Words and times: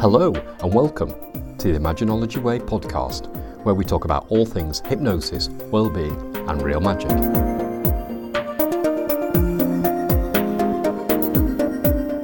Hello, 0.00 0.32
and 0.32 0.72
welcome 0.72 1.10
to 1.58 1.74
the 1.74 1.78
Imaginology 1.78 2.42
Way 2.42 2.58
podcast, 2.58 3.26
where 3.64 3.74
we 3.74 3.84
talk 3.84 4.06
about 4.06 4.24
all 4.30 4.46
things 4.46 4.80
hypnosis, 4.86 5.50
well-being, 5.70 6.16
and 6.48 6.62
real 6.62 6.80
magic. 6.80 7.10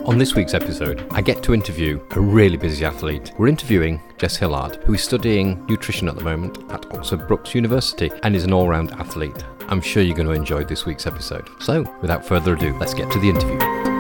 On 0.07 0.17
this 0.17 0.35
week's 0.35 0.55
episode, 0.55 1.07
I 1.11 1.21
get 1.21 1.43
to 1.43 1.53
interview 1.53 2.03
a 2.13 2.21
really 2.21 2.57
busy 2.57 2.83
athlete. 2.83 3.33
We're 3.37 3.49
interviewing 3.49 4.01
Jess 4.17 4.39
Hillhard, 4.39 4.83
who 4.85 4.95
is 4.95 5.05
studying 5.05 5.63
nutrition 5.67 6.09
at 6.09 6.17
the 6.17 6.25
moment 6.25 6.57
at 6.71 6.91
Oxford 6.95 7.29
Brookes 7.29 7.55
University 7.55 8.11
and 8.23 8.35
is 8.35 8.45
an 8.45 8.55
all 8.55 8.71
round 8.71 8.93
athlete. 8.93 9.45
I'm 9.69 9.83
sure 9.83 10.03
you're 10.03 10.17
going 10.17 10.29
to 10.29 10.33
enjoy 10.33 10.65
this 10.65 10.87
week's 10.87 11.07
episode. 11.07 11.47
So, 11.61 11.83
without 12.01 12.25
further 12.25 12.55
ado, 12.55 12.75
let's 12.79 12.95
get 12.95 13.13
to 13.13 13.19
the 13.19 13.29
interview. 13.29 13.96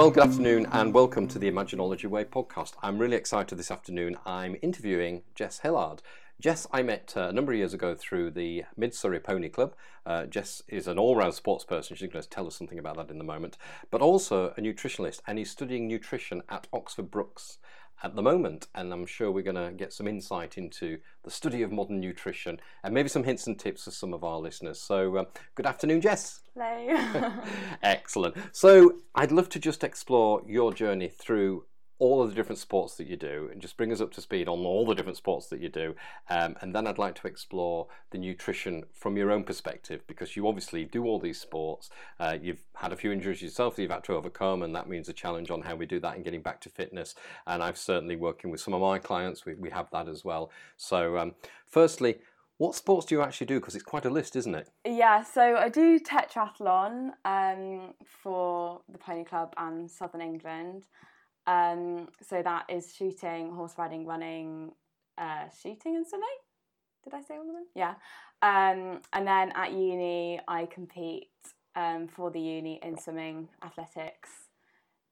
Well, 0.00 0.10
good 0.10 0.22
afternoon 0.22 0.66
and 0.72 0.94
welcome 0.94 1.28
to 1.28 1.38
the 1.38 1.50
Imaginology 1.50 2.06
Way 2.06 2.24
podcast. 2.24 2.72
I'm 2.82 2.96
really 2.96 3.18
excited 3.18 3.58
this 3.58 3.70
afternoon. 3.70 4.16
I'm 4.24 4.56
interviewing 4.62 5.24
Jess 5.34 5.60
Hillhard. 5.62 6.00
Jess, 6.40 6.66
I 6.72 6.80
met 6.80 7.12
uh, 7.18 7.28
a 7.28 7.32
number 7.34 7.52
of 7.52 7.58
years 7.58 7.74
ago 7.74 7.94
through 7.94 8.30
the 8.30 8.64
Mid 8.78 8.94
Surrey 8.94 9.20
Pony 9.20 9.50
Club. 9.50 9.74
Uh, 10.06 10.24
Jess 10.24 10.62
is 10.68 10.88
an 10.88 10.98
all 10.98 11.16
round 11.16 11.34
sports 11.34 11.66
person. 11.66 11.96
She's 11.96 12.10
going 12.10 12.22
to 12.22 12.30
tell 12.30 12.46
us 12.46 12.56
something 12.56 12.78
about 12.78 12.96
that 12.96 13.10
in 13.10 13.18
the 13.18 13.24
moment, 13.24 13.58
but 13.90 14.00
also 14.00 14.54
a 14.56 14.62
nutritionalist, 14.62 15.20
and 15.26 15.36
he's 15.36 15.50
studying 15.50 15.86
nutrition 15.86 16.40
at 16.48 16.66
Oxford 16.72 17.10
Brookes 17.10 17.58
at 18.02 18.14
the 18.14 18.22
moment. 18.22 18.68
And 18.74 18.92
I'm 18.92 19.06
sure 19.06 19.30
we're 19.30 19.42
going 19.42 19.56
to 19.56 19.72
get 19.72 19.92
some 19.92 20.06
insight 20.06 20.58
into 20.58 20.98
the 21.22 21.30
study 21.30 21.62
of 21.62 21.72
modern 21.72 22.00
nutrition 22.00 22.60
and 22.82 22.94
maybe 22.94 23.08
some 23.08 23.24
hints 23.24 23.46
and 23.46 23.58
tips 23.58 23.84
for 23.84 23.90
some 23.90 24.14
of 24.14 24.24
our 24.24 24.38
listeners. 24.38 24.80
So, 24.80 25.16
uh, 25.16 25.24
good 25.54 25.66
afternoon, 25.66 26.00
Jess. 26.00 26.40
Hello. 26.54 27.32
Excellent. 27.82 28.36
So, 28.52 28.94
I'd 29.14 29.32
love 29.32 29.48
to 29.50 29.58
just 29.58 29.84
explore 29.84 30.42
your 30.46 30.72
journey 30.72 31.08
through 31.08 31.64
all 32.00 32.22
of 32.22 32.30
the 32.30 32.34
different 32.34 32.58
sports 32.58 32.96
that 32.96 33.06
you 33.06 33.16
do 33.16 33.48
and 33.52 33.60
just 33.60 33.76
bring 33.76 33.92
us 33.92 34.00
up 34.00 34.10
to 34.10 34.22
speed 34.22 34.48
on 34.48 34.60
all 34.60 34.86
the 34.86 34.94
different 34.94 35.18
sports 35.18 35.46
that 35.48 35.60
you 35.60 35.68
do. 35.68 35.94
Um, 36.30 36.56
and 36.60 36.74
then 36.74 36.86
I'd 36.86 36.98
like 36.98 37.14
to 37.16 37.28
explore 37.28 37.86
the 38.10 38.18
nutrition 38.18 38.84
from 38.92 39.18
your 39.18 39.30
own 39.30 39.44
perspective 39.44 40.00
because 40.06 40.34
you 40.34 40.48
obviously 40.48 40.86
do 40.86 41.04
all 41.04 41.18
these 41.20 41.38
sports. 41.38 41.90
Uh, 42.18 42.38
you've 42.40 42.62
had 42.74 42.92
a 42.92 42.96
few 42.96 43.12
injuries 43.12 43.42
yourself 43.42 43.76
that 43.76 43.82
you've 43.82 43.90
had 43.90 44.04
to 44.04 44.14
overcome, 44.14 44.62
and 44.62 44.74
that 44.74 44.88
means 44.88 45.10
a 45.10 45.12
challenge 45.12 45.50
on 45.50 45.60
how 45.60 45.76
we 45.76 45.84
do 45.84 46.00
that 46.00 46.16
and 46.16 46.24
getting 46.24 46.42
back 46.42 46.60
to 46.62 46.70
fitness. 46.70 47.14
And 47.46 47.62
I've 47.62 47.78
certainly 47.78 48.16
working 48.16 48.50
with 48.50 48.60
some 48.60 48.72
of 48.72 48.80
my 48.80 48.98
clients, 48.98 49.44
we, 49.44 49.54
we 49.54 49.68
have 49.70 49.90
that 49.92 50.08
as 50.08 50.24
well. 50.24 50.50
So, 50.78 51.18
um, 51.18 51.34
firstly, 51.66 52.16
what 52.56 52.74
sports 52.74 53.06
do 53.06 53.14
you 53.14 53.22
actually 53.22 53.46
do? 53.46 53.60
Because 53.60 53.74
it's 53.74 53.84
quite 53.84 54.06
a 54.06 54.10
list, 54.10 54.36
isn't 54.36 54.54
it? 54.54 54.68
Yeah, 54.86 55.22
so 55.22 55.56
I 55.56 55.68
do 55.68 55.98
tetrathlon 56.00 57.10
um, 57.26 57.94
for 58.04 58.80
the 58.90 58.98
Pony 58.98 59.24
Club 59.24 59.54
and 59.58 59.90
Southern 59.90 60.22
England. 60.22 60.86
Um, 61.46 62.08
so 62.22 62.42
that 62.42 62.66
is 62.68 62.94
shooting, 62.94 63.52
horse 63.52 63.74
riding, 63.78 64.06
running, 64.06 64.72
uh, 65.18 65.48
shooting, 65.62 65.96
and 65.96 66.06
swimming. 66.06 66.28
Did 67.04 67.14
I 67.14 67.22
say 67.22 67.34
all 67.36 67.48
of 67.48 67.54
them? 67.54 67.66
Yeah. 67.74 67.94
Um, 68.42 69.00
and 69.12 69.26
then 69.26 69.52
at 69.54 69.72
uni, 69.72 70.40
I 70.46 70.66
compete 70.66 71.28
um, 71.76 72.08
for 72.08 72.30
the 72.30 72.40
uni 72.40 72.78
in 72.82 72.98
swimming, 72.98 73.48
athletics, 73.64 74.30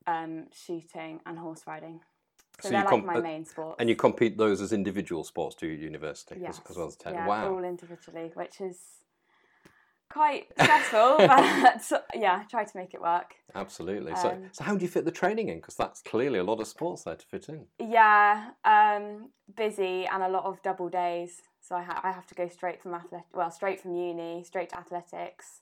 um, 0.06 0.46
shooting, 0.52 1.20
and 1.26 1.38
horse 1.38 1.62
riding. 1.66 2.00
So, 2.60 2.68
So 2.68 2.70
they're 2.70 2.84
you 2.84 2.90
like 2.90 3.04
my 3.04 3.14
uh, 3.16 3.20
main 3.20 3.44
sports. 3.44 3.76
And 3.78 3.88
you 3.88 3.96
compete 3.96 4.36
those 4.36 4.60
as 4.60 4.72
individual 4.72 5.24
sports 5.24 5.54
to 5.56 5.66
university 5.66 6.40
yes. 6.40 6.60
as, 6.64 6.72
as 6.72 6.76
well 6.76 6.88
as 6.88 6.96
ten. 6.96 7.14
Yeah, 7.14 7.26
wow. 7.26 7.54
all 7.54 7.64
individually, 7.64 8.32
which 8.34 8.60
is 8.60 8.78
quite 10.18 10.46
stressful, 10.60 11.16
but 11.18 12.06
yeah, 12.14 12.42
try 12.50 12.64
to 12.64 12.76
make 12.76 12.92
it 12.92 13.00
work. 13.00 13.34
Absolutely. 13.54 14.14
So, 14.16 14.30
Um, 14.30 14.48
so 14.52 14.64
how 14.64 14.74
do 14.76 14.82
you 14.84 14.88
fit 14.90 15.04
the 15.04 15.12
training 15.22 15.48
in? 15.48 15.58
Because 15.60 15.76
that's 15.76 16.00
clearly 16.02 16.38
a 16.40 16.44
lot 16.44 16.60
of 16.60 16.66
sports 16.66 17.04
there 17.04 17.14
to 17.16 17.26
fit 17.26 17.48
in. 17.48 17.66
Yeah, 17.78 18.50
um, 18.64 19.30
busy 19.56 20.06
and 20.06 20.22
a 20.22 20.28
lot 20.28 20.44
of 20.44 20.60
double 20.62 20.88
days. 20.88 21.42
So 21.60 21.76
I, 21.76 21.82
ha- 21.82 22.00
I 22.02 22.10
have 22.12 22.26
to 22.26 22.34
go 22.34 22.48
straight 22.48 22.82
from 22.82 22.94
athletic, 22.94 23.26
well, 23.32 23.50
straight 23.50 23.80
from 23.80 23.94
uni, 23.94 24.42
straight 24.44 24.70
to 24.70 24.78
athletics, 24.78 25.60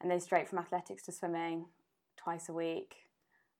and 0.00 0.10
then 0.10 0.20
straight 0.20 0.48
from 0.48 0.58
athletics 0.58 1.02
to 1.04 1.12
swimming 1.12 1.66
twice 2.16 2.48
a 2.48 2.52
week, 2.52 2.96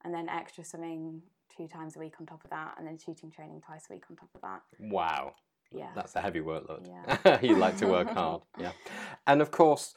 and 0.05 0.15
then 0.15 0.29
extra 0.29 0.65
swimming 0.65 1.23
two 1.57 1.67
times 1.67 1.97
a 1.97 1.99
week 1.99 2.15
on 2.21 2.27
top 2.27 2.45
of 2.45 2.51
that, 2.51 2.75
and 2.79 2.87
then 2.87 2.97
shooting 2.99 3.31
training 3.31 3.61
twice 3.67 3.87
a 3.91 3.95
week 3.95 4.05
on 4.11 4.17
top 4.17 4.29
of 4.35 4.41
that. 4.43 4.63
Wow. 4.79 5.35
Yeah. 5.73 5.91
That's 5.95 6.15
a 6.15 6.21
heavy 6.21 6.41
workload. 6.41 6.87
Yeah. 6.87 7.41
you 7.43 7.57
like 7.57 7.77
to 7.79 7.87
work 7.87 8.09
hard. 8.11 8.43
Yeah. 8.59 8.73
And 9.27 9.43
of 9.43 9.51
course, 9.51 9.95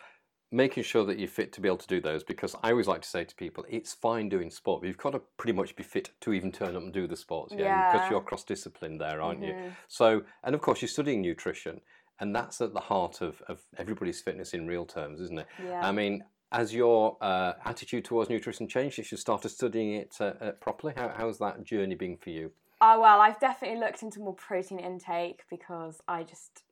making 0.51 0.83
sure 0.83 1.05
that 1.05 1.17
you're 1.17 1.29
fit 1.29 1.53
to 1.53 1.61
be 1.61 1.69
able 1.69 1.77
to 1.77 1.87
do 1.87 2.01
those 2.01 2.23
because 2.23 2.55
I 2.61 2.71
always 2.71 2.87
like 2.87 3.01
to 3.01 3.07
say 3.07 3.23
to 3.23 3.35
people, 3.35 3.65
it's 3.69 3.93
fine 3.93 4.27
doing 4.27 4.51
sport, 4.51 4.81
but 4.81 4.87
you've 4.87 4.97
got 4.97 5.11
to 5.11 5.21
pretty 5.37 5.53
much 5.53 5.75
be 5.75 5.83
fit 5.83 6.09
to 6.21 6.33
even 6.33 6.51
turn 6.51 6.75
up 6.75 6.83
and 6.83 6.93
do 6.93 7.07
the 7.07 7.15
sports. 7.15 7.53
Yeah. 7.57 7.91
Because 7.91 8.11
you're 8.11 8.21
cross 8.21 8.43
disciplined 8.43 8.99
there, 8.99 9.21
aren't 9.21 9.41
you? 9.41 9.53
Mhm. 9.53 9.71
So, 9.87 10.23
and 10.43 10.53
of 10.53 10.61
course, 10.61 10.81
you're 10.81 10.89
studying 10.89 11.21
nutrition, 11.21 11.79
and 12.19 12.35
that's 12.35 12.59
at 12.59 12.73
the 12.73 12.81
heart 12.81 13.21
of, 13.21 13.41
of 13.47 13.61
everybody's 13.77 14.21
fitness 14.21 14.53
in 14.53 14.67
real 14.67 14.85
terms, 14.85 15.21
isn't 15.21 15.39
it? 15.39 15.47
Yeah. 15.63 15.87
I 15.87 15.91
mean, 15.93 16.25
has 16.51 16.73
your 16.73 17.17
uh, 17.21 17.53
attitude 17.63 18.03
towards 18.03 18.29
nutrition 18.29 18.67
changed 18.67 18.95
since 18.97 19.11
you 19.11 19.17
started 19.17 19.49
studying 19.49 19.93
it 19.93 20.17
uh, 20.19 20.33
uh, 20.41 20.51
properly? 20.51 20.93
How, 20.97 21.13
how's 21.15 21.39
that 21.39 21.63
journey 21.63 21.95
been 21.95 22.17
for 22.17 22.29
you? 22.29 22.51
Oh 22.81 22.99
well, 22.99 23.21
I've 23.21 23.39
definitely 23.39 23.79
looked 23.79 24.01
into 24.01 24.19
more 24.19 24.33
protein 24.33 24.79
intake 24.79 25.43
because 25.49 26.01
I 26.07 26.23
just 26.23 26.63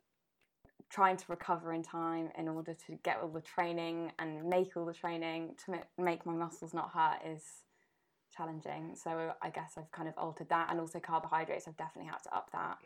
trying 0.90 1.18
to 1.18 1.26
recover 1.28 1.74
in 1.74 1.84
time 1.84 2.30
in 2.38 2.48
order 2.48 2.74
to 2.74 2.98
get 3.04 3.20
all 3.22 3.30
the 3.30 3.42
training 3.42 4.12
and 4.18 4.44
make 4.46 4.76
all 4.76 4.86
the 4.86 4.94
training 4.94 5.56
to 5.66 5.80
make 5.98 6.26
my 6.26 6.34
muscles 6.34 6.74
not 6.74 6.92
hurt 6.92 7.20
is 7.26 7.44
challenging. 8.36 8.96
So 8.96 9.34
I 9.42 9.50
guess 9.50 9.74
I've 9.78 9.92
kind 9.92 10.08
of 10.08 10.16
altered 10.18 10.50
that, 10.50 10.68
and 10.70 10.80
also 10.80 11.00
carbohydrates. 11.00 11.68
I've 11.68 11.78
definitely 11.78 12.10
had 12.10 12.24
to 12.24 12.36
up 12.36 12.50
that, 12.54 12.78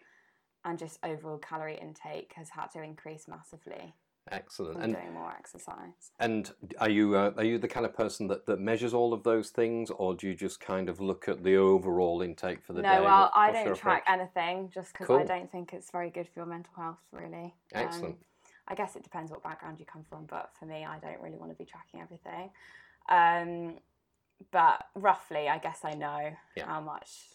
and 0.65 0.77
just 0.77 0.99
overall 1.03 1.37
calorie 1.37 1.79
intake 1.81 2.33
has 2.35 2.49
had 2.49 2.67
to 2.71 2.81
increase 2.81 3.27
massively 3.27 3.93
Excellent. 4.31 4.81
And 4.81 4.93
doing 4.93 5.13
more 5.13 5.31
exercise. 5.31 6.11
And 6.19 6.49
are 6.79 6.89
you 6.89 7.15
uh, 7.15 7.33
are 7.35 7.43
you 7.43 7.57
the 7.57 7.67
kind 7.67 7.85
of 7.85 7.93
person 7.93 8.27
that, 8.27 8.45
that 8.45 8.59
measures 8.59 8.93
all 8.93 9.13
of 9.13 9.23
those 9.23 9.49
things, 9.49 9.89
or 9.91 10.15
do 10.15 10.27
you 10.27 10.35
just 10.35 10.59
kind 10.61 10.87
of 10.87 11.01
look 11.01 11.27
at 11.27 11.43
the 11.43 11.57
overall 11.57 12.21
intake 12.21 12.63
for 12.63 12.73
the 12.73 12.81
no, 12.81 12.89
day? 12.89 12.95
No, 12.97 13.03
well, 13.03 13.31
I 13.35 13.51
don't 13.51 13.75
track 13.75 14.03
approach? 14.03 14.19
anything 14.19 14.69
just 14.73 14.93
because 14.93 15.07
Cool. 15.07 15.17
I 15.17 15.25
don't 15.25 15.51
think 15.51 15.73
it's 15.73 15.91
very 15.91 16.09
good 16.09 16.27
for 16.27 16.39
your 16.39 16.45
mental 16.45 16.73
health, 16.75 17.01
really. 17.11 17.53
Um, 17.75 17.83
Excellent. 17.83 18.17
I 18.67 18.75
guess 18.75 18.95
it 18.95 19.03
depends 19.03 19.29
what 19.29 19.43
background 19.43 19.79
you 19.79 19.85
come 19.85 20.05
from, 20.09 20.25
but 20.25 20.51
for 20.57 20.65
me, 20.65 20.85
I 20.85 20.99
don't 20.99 21.19
really 21.21 21.37
want 21.37 21.51
to 21.51 21.57
be 21.57 21.65
tracking 21.65 21.99
everything. 21.99 22.49
Um, 23.09 23.79
but 24.51 24.85
roughly, 24.95 25.49
I 25.49 25.57
guess 25.57 25.81
I 25.83 25.91
know 25.91 26.31
Yeah. 26.55 26.65
how 26.65 26.79
much. 26.79 27.27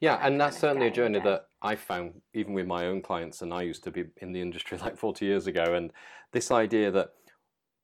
Yeah, 0.00 0.18
and 0.22 0.40
that's 0.40 0.58
certainly 0.58 0.88
a 0.88 0.90
journey 0.90 1.20
that 1.20 1.48
I 1.62 1.76
found 1.76 2.20
even 2.34 2.52
with 2.52 2.66
my 2.66 2.86
own 2.86 3.00
clients, 3.02 3.42
and 3.42 3.52
I 3.54 3.62
used 3.62 3.84
to 3.84 3.90
be 3.90 4.04
in 4.18 4.32
the 4.32 4.40
industry 4.40 4.78
like 4.82 4.96
forty 4.96 5.26
years 5.26 5.46
ago, 5.46 5.74
and 5.74 5.92
this 6.32 6.50
idea 6.50 6.90
that 6.90 7.10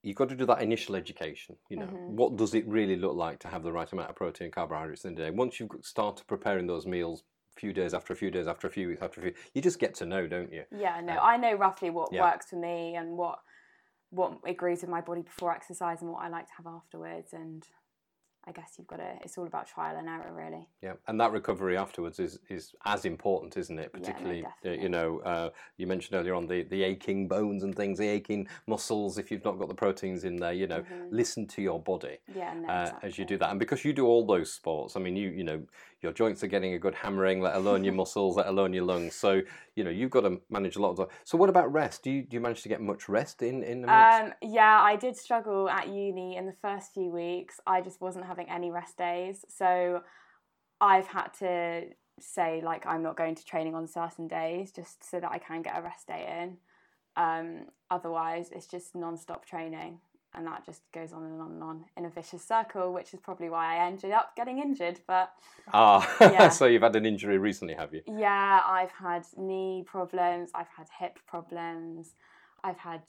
you've 0.02 0.16
got 0.16 0.28
to 0.30 0.36
do 0.36 0.46
that 0.46 0.62
initial 0.62 0.96
education. 0.96 1.56
You 1.68 1.76
know, 1.78 1.86
Mhm. 1.86 2.14
what 2.16 2.36
does 2.36 2.54
it 2.54 2.66
really 2.66 2.96
look 2.96 3.14
like 3.14 3.38
to 3.40 3.48
have 3.48 3.62
the 3.62 3.72
right 3.72 3.90
amount 3.92 4.10
of 4.10 4.16
protein 4.16 4.46
and 4.46 4.52
carbohydrates 4.54 5.04
in 5.04 5.14
the 5.14 5.22
day? 5.22 5.30
Once 5.30 5.60
you've 5.60 5.70
started 5.82 6.26
preparing 6.26 6.66
those 6.66 6.86
meals, 6.86 7.24
a 7.56 7.60
few 7.60 7.72
days 7.72 7.92
after 7.94 8.12
a 8.12 8.16
few 8.16 8.30
days 8.30 8.46
after 8.46 8.66
a 8.66 8.70
few 8.70 8.88
weeks 8.88 9.02
after 9.02 9.20
a 9.20 9.24
few, 9.24 9.34
you 9.54 9.60
just 9.60 9.78
get 9.78 9.94
to 9.96 10.06
know, 10.06 10.26
don't 10.26 10.52
you? 10.52 10.64
Yeah, 10.72 11.00
no, 11.00 11.14
Uh, 11.14 11.20
I 11.20 11.36
know 11.36 11.54
roughly 11.54 11.90
what 11.90 12.12
yeah. 12.12 12.22
works 12.22 12.46
for 12.50 12.56
me 12.56 12.96
and 12.96 13.16
what 13.16 13.40
what 14.12 14.38
agrees 14.44 14.80
with 14.80 14.90
my 14.90 15.00
body 15.00 15.22
before 15.22 15.52
exercise 15.52 16.02
and 16.02 16.10
what 16.10 16.22
I 16.24 16.28
like 16.28 16.46
to 16.46 16.52
have 16.56 16.66
afterwards. 16.66 17.32
And 17.32 17.64
I 18.46 18.52
guess 18.52 18.74
you've 18.78 18.86
got 18.86 18.96
to. 18.96 19.16
It's 19.22 19.36
all 19.36 19.46
about 19.46 19.66
trial 19.68 19.96
and 19.96 20.08
error, 20.08 20.32
really. 20.34 20.66
Yeah, 20.82 20.94
and 21.08 21.20
that 21.20 21.30
recovery 21.30 21.76
afterwards 21.76 22.18
is, 22.18 22.38
is 22.48 22.74
as 22.86 23.04
important, 23.04 23.56
isn't 23.58 23.78
it? 23.78 23.90
Yeah, 23.92 23.98
no, 23.98 24.00
Particularly, 24.00 24.44
uh, 24.64 24.70
you 24.70 24.88
know, 24.88 25.20
uh, 25.20 25.50
you 25.76 25.86
mentioned 25.86 26.18
earlier 26.18 26.34
on 26.34 26.46
the, 26.46 26.62
the 26.64 26.82
aching 26.82 27.28
bones 27.28 27.64
and 27.64 27.74
things, 27.74 27.98
the 27.98 28.08
aching 28.08 28.48
muscles. 28.66 29.18
If 29.18 29.30
you've 29.30 29.44
not 29.44 29.58
got 29.58 29.68
the 29.68 29.74
proteins 29.74 30.24
in 30.24 30.36
there, 30.36 30.54
you 30.54 30.66
know, 30.66 30.80
Mhm. 30.80 31.08
listen 31.10 31.46
to 31.48 31.62
your 31.62 31.80
body 31.80 32.18
Yeah, 32.34 32.54
no, 32.54 32.68
uh, 32.68 32.92
as 33.02 33.18
you 33.18 33.26
do 33.26 33.36
that. 33.36 33.50
And 33.50 33.58
because 33.58 33.84
you 33.84 33.92
do 33.92 34.06
all 34.06 34.24
those 34.24 34.50
sports, 34.52 34.96
I 34.96 35.00
mean, 35.00 35.16
you 35.16 35.28
you 35.28 35.44
know, 35.44 35.62
your 36.00 36.12
joints 36.12 36.42
are 36.42 36.46
getting 36.46 36.72
a 36.72 36.78
good 36.78 36.94
hammering, 36.94 37.42
let 37.42 37.56
alone 37.56 37.84
your 37.84 37.92
muscles, 38.02 38.36
let 38.36 38.46
alone 38.46 38.72
your 38.72 38.84
lungs. 38.84 39.14
So 39.14 39.42
you 39.76 39.84
know, 39.84 39.90
you've 39.90 40.10
got 40.10 40.22
to 40.22 40.40
manage 40.50 40.76
a 40.76 40.80
lot 40.80 40.98
of. 40.98 41.08
So 41.24 41.38
what 41.38 41.48
about 41.48 41.72
rest? 41.72 42.02
Do 42.02 42.10
you 42.10 42.22
do 42.22 42.34
you 42.36 42.40
manage 42.40 42.62
to 42.62 42.68
get 42.68 42.80
much 42.80 43.08
rest 43.08 43.42
in 43.42 43.62
in? 43.62 43.84
Um, 43.88 44.32
yeah, 44.42 44.80
I 44.82 44.96
did 44.96 45.16
struggle 45.16 45.68
at 45.68 45.88
uni 45.88 46.36
in 46.36 46.46
the 46.46 46.54
first 46.60 46.92
few 46.92 47.10
weeks. 47.10 47.60
I 47.66 47.80
just 47.80 48.00
wasn't 48.00 48.24
having 48.30 48.48
any 48.48 48.70
rest 48.70 48.96
days. 48.96 49.44
So 49.48 50.02
I've 50.80 51.08
had 51.08 51.28
to 51.40 51.86
say, 52.20 52.60
like, 52.62 52.86
I'm 52.86 53.02
not 53.02 53.16
going 53.16 53.34
to 53.34 53.44
training 53.44 53.74
on 53.74 53.86
certain 53.86 54.28
days 54.28 54.70
just 54.72 55.08
so 55.10 55.18
that 55.20 55.30
I 55.30 55.38
can 55.38 55.62
get 55.62 55.76
a 55.76 55.82
rest 55.82 56.06
day 56.06 56.22
in. 56.40 56.56
Um, 57.16 57.66
otherwise, 57.90 58.50
it's 58.52 58.66
just 58.66 58.94
non 58.94 59.16
stop 59.16 59.44
training. 59.44 59.98
And 60.32 60.46
that 60.46 60.64
just 60.64 60.82
goes 60.92 61.12
on 61.12 61.24
and 61.24 61.40
on 61.42 61.50
and 61.50 61.62
on 61.62 61.84
in 61.96 62.04
a 62.04 62.08
vicious 62.08 62.46
circle, 62.46 62.92
which 62.92 63.12
is 63.12 63.18
probably 63.18 63.50
why 63.50 63.74
I 63.74 63.86
ended 63.86 64.12
up 64.12 64.36
getting 64.36 64.60
injured. 64.60 65.00
But 65.08 65.32
ah, 65.72 66.08
yeah. 66.20 66.50
so 66.50 66.66
you've 66.66 66.82
had 66.82 66.94
an 66.94 67.04
injury 67.04 67.36
recently, 67.36 67.74
have 67.74 67.92
you? 67.92 68.02
yeah, 68.06 68.60
I've 68.64 68.92
had 68.92 69.26
knee 69.36 69.82
problems, 69.84 70.50
I've 70.54 70.68
had 70.68 70.86
hip 71.00 71.18
problems, 71.26 72.14
I've 72.62 72.78
had 72.78 73.02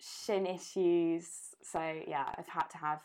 shin 0.00 0.46
issues. 0.46 1.28
So 1.62 1.78
yeah, 2.08 2.26
I've 2.36 2.48
had 2.48 2.68
to 2.70 2.78
have 2.78 3.02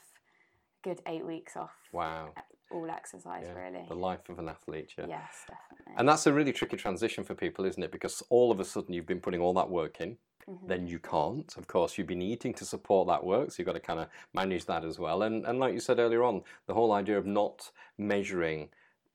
good 0.83 1.01
eight 1.07 1.25
weeks 1.25 1.55
off 1.57 1.71
Wow. 1.91 2.33
all 2.71 2.89
exercise 2.89 3.45
Yeah. 3.47 3.53
really. 3.59 3.85
The 3.87 3.95
life 3.95 4.29
of 4.29 4.39
an 4.39 4.47
athlete. 4.47 4.93
Yeah. 4.97 5.07
Yes, 5.07 5.45
definitely. 5.47 5.93
And 5.97 6.07
that's 6.07 6.27
a 6.27 6.33
really 6.33 6.53
tricky 6.53 6.77
transition 6.77 7.23
for 7.23 7.33
people, 7.35 7.65
isn't 7.65 7.81
it? 7.81 7.91
Because 7.91 8.21
all 8.29 8.51
of 8.51 8.59
a 8.59 8.65
sudden 8.65 8.93
you've 8.93 9.07
been 9.07 9.21
putting 9.21 9.41
all 9.41 9.53
that 9.55 9.69
work 9.69 9.99
in, 10.01 10.17
Mhm. 10.47 10.67
then 10.67 10.87
you 10.87 10.99
can't. 10.99 11.55
Of 11.57 11.67
course, 11.67 11.97
you've 11.97 12.07
been 12.07 12.21
eating 12.21 12.53
to 12.55 12.65
support 12.65 13.07
that 13.07 13.23
work, 13.23 13.51
so 13.51 13.55
you've 13.59 13.65
got 13.65 13.73
to 13.73 13.79
kind 13.79 13.99
of 13.99 14.09
manage 14.33 14.65
that 14.65 14.83
as 14.85 14.99
well. 14.99 15.23
And 15.23 15.45
and 15.45 15.59
like 15.59 15.73
you 15.73 15.79
said 15.79 15.99
earlier 15.99 16.23
on, 16.23 16.43
the 16.67 16.73
whole 16.73 16.91
idea 16.91 17.17
of 17.17 17.25
not 17.25 17.71
measuring 17.97 18.69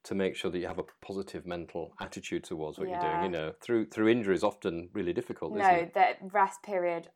to 0.05 0.15
make 0.15 0.37
sure 0.37 0.51
that 0.51 0.59
you 0.59 0.67
have 0.67 0.79
a 0.79 0.85
positive 1.01 1.47
mental 1.47 1.95
attitude 1.99 2.45
towards 2.45 2.79
what 2.79 2.89
you're 2.89 3.01
doing, 3.01 3.23
you 3.23 3.29
know, 3.31 3.53
through 3.61 3.87
through 3.87 4.09
injury 4.09 4.35
is 4.35 4.45
often 4.45 4.91
really 4.93 5.13
difficult, 5.15 5.57
isn't 5.57 5.63
no, 5.73 5.91
the 5.95 6.17
rest 6.29 6.63
period 6.63 7.09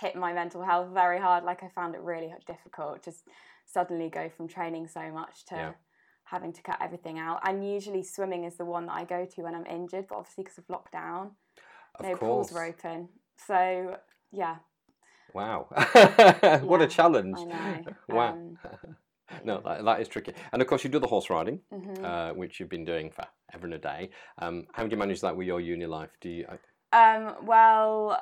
hit 0.00 0.14
my 0.16 0.32
mental 0.32 0.62
health 0.62 0.88
very 0.90 1.18
hard. 1.18 1.44
Like 1.44 1.62
I 1.62 1.68
found 1.68 1.94
it 1.94 2.00
really 2.00 2.32
difficult. 2.46 3.02
Just 3.02 3.26
suddenly 3.72 4.08
go 4.08 4.28
from 4.34 4.48
training 4.48 4.88
so 4.88 5.10
much 5.12 5.44
to 5.46 5.54
Yeah. 5.56 5.72
having 6.24 6.52
to 6.54 6.62
cut 6.62 6.78
everything 6.80 7.18
out. 7.18 7.40
And 7.46 7.66
usually 7.76 8.02
swimming 8.02 8.44
is 8.44 8.56
the 8.56 8.64
one 8.64 8.86
that 8.86 8.94
I 8.94 9.04
go 9.04 9.24
to 9.26 9.42
when 9.42 9.54
I'm 9.54 9.66
injured, 9.66 10.06
but 10.08 10.16
obviously 10.16 10.44
because 10.44 10.58
of 10.58 10.66
lockdown, 10.68 11.32
Of 11.96 12.02
no 12.06 12.16
course. 12.16 12.20
pools 12.20 12.52
were 12.52 12.64
open. 12.64 13.08
So 13.46 13.96
yeah, 14.32 14.56
Wow. 15.34 15.66
what 16.62 16.80
a 16.82 16.86
challenge. 16.86 17.38
Wow. 18.08 18.32
Um, 18.32 18.58
no, 19.44 19.60
that, 19.60 19.84
that 19.84 20.00
is 20.00 20.08
tricky. 20.08 20.32
And 20.52 20.62
of 20.62 20.68
course, 20.68 20.82
you 20.84 20.90
do 20.90 20.98
the 20.98 21.06
horse 21.06 21.28
riding. 21.28 21.60
mhm. 21.72 22.02
uh, 22.02 22.32
which 22.34 22.58
you've 22.58 22.70
been 22.70 22.84
doing 22.86 23.10
for 23.10 23.24
ever 23.52 23.66
and 23.66 23.74
a 23.74 23.78
day. 23.78 24.10
Um, 24.38 24.66
how 24.72 24.84
do 24.84 24.90
you 24.90 24.96
manage 24.96 25.20
that 25.20 25.36
with 25.36 25.46
your 25.46 25.60
uni 25.60 25.84
life? 25.86 26.10
Do 26.22 26.30
you? 26.30 26.46
I- 26.48 26.58
Um, 27.16 27.44
well, 27.44 28.18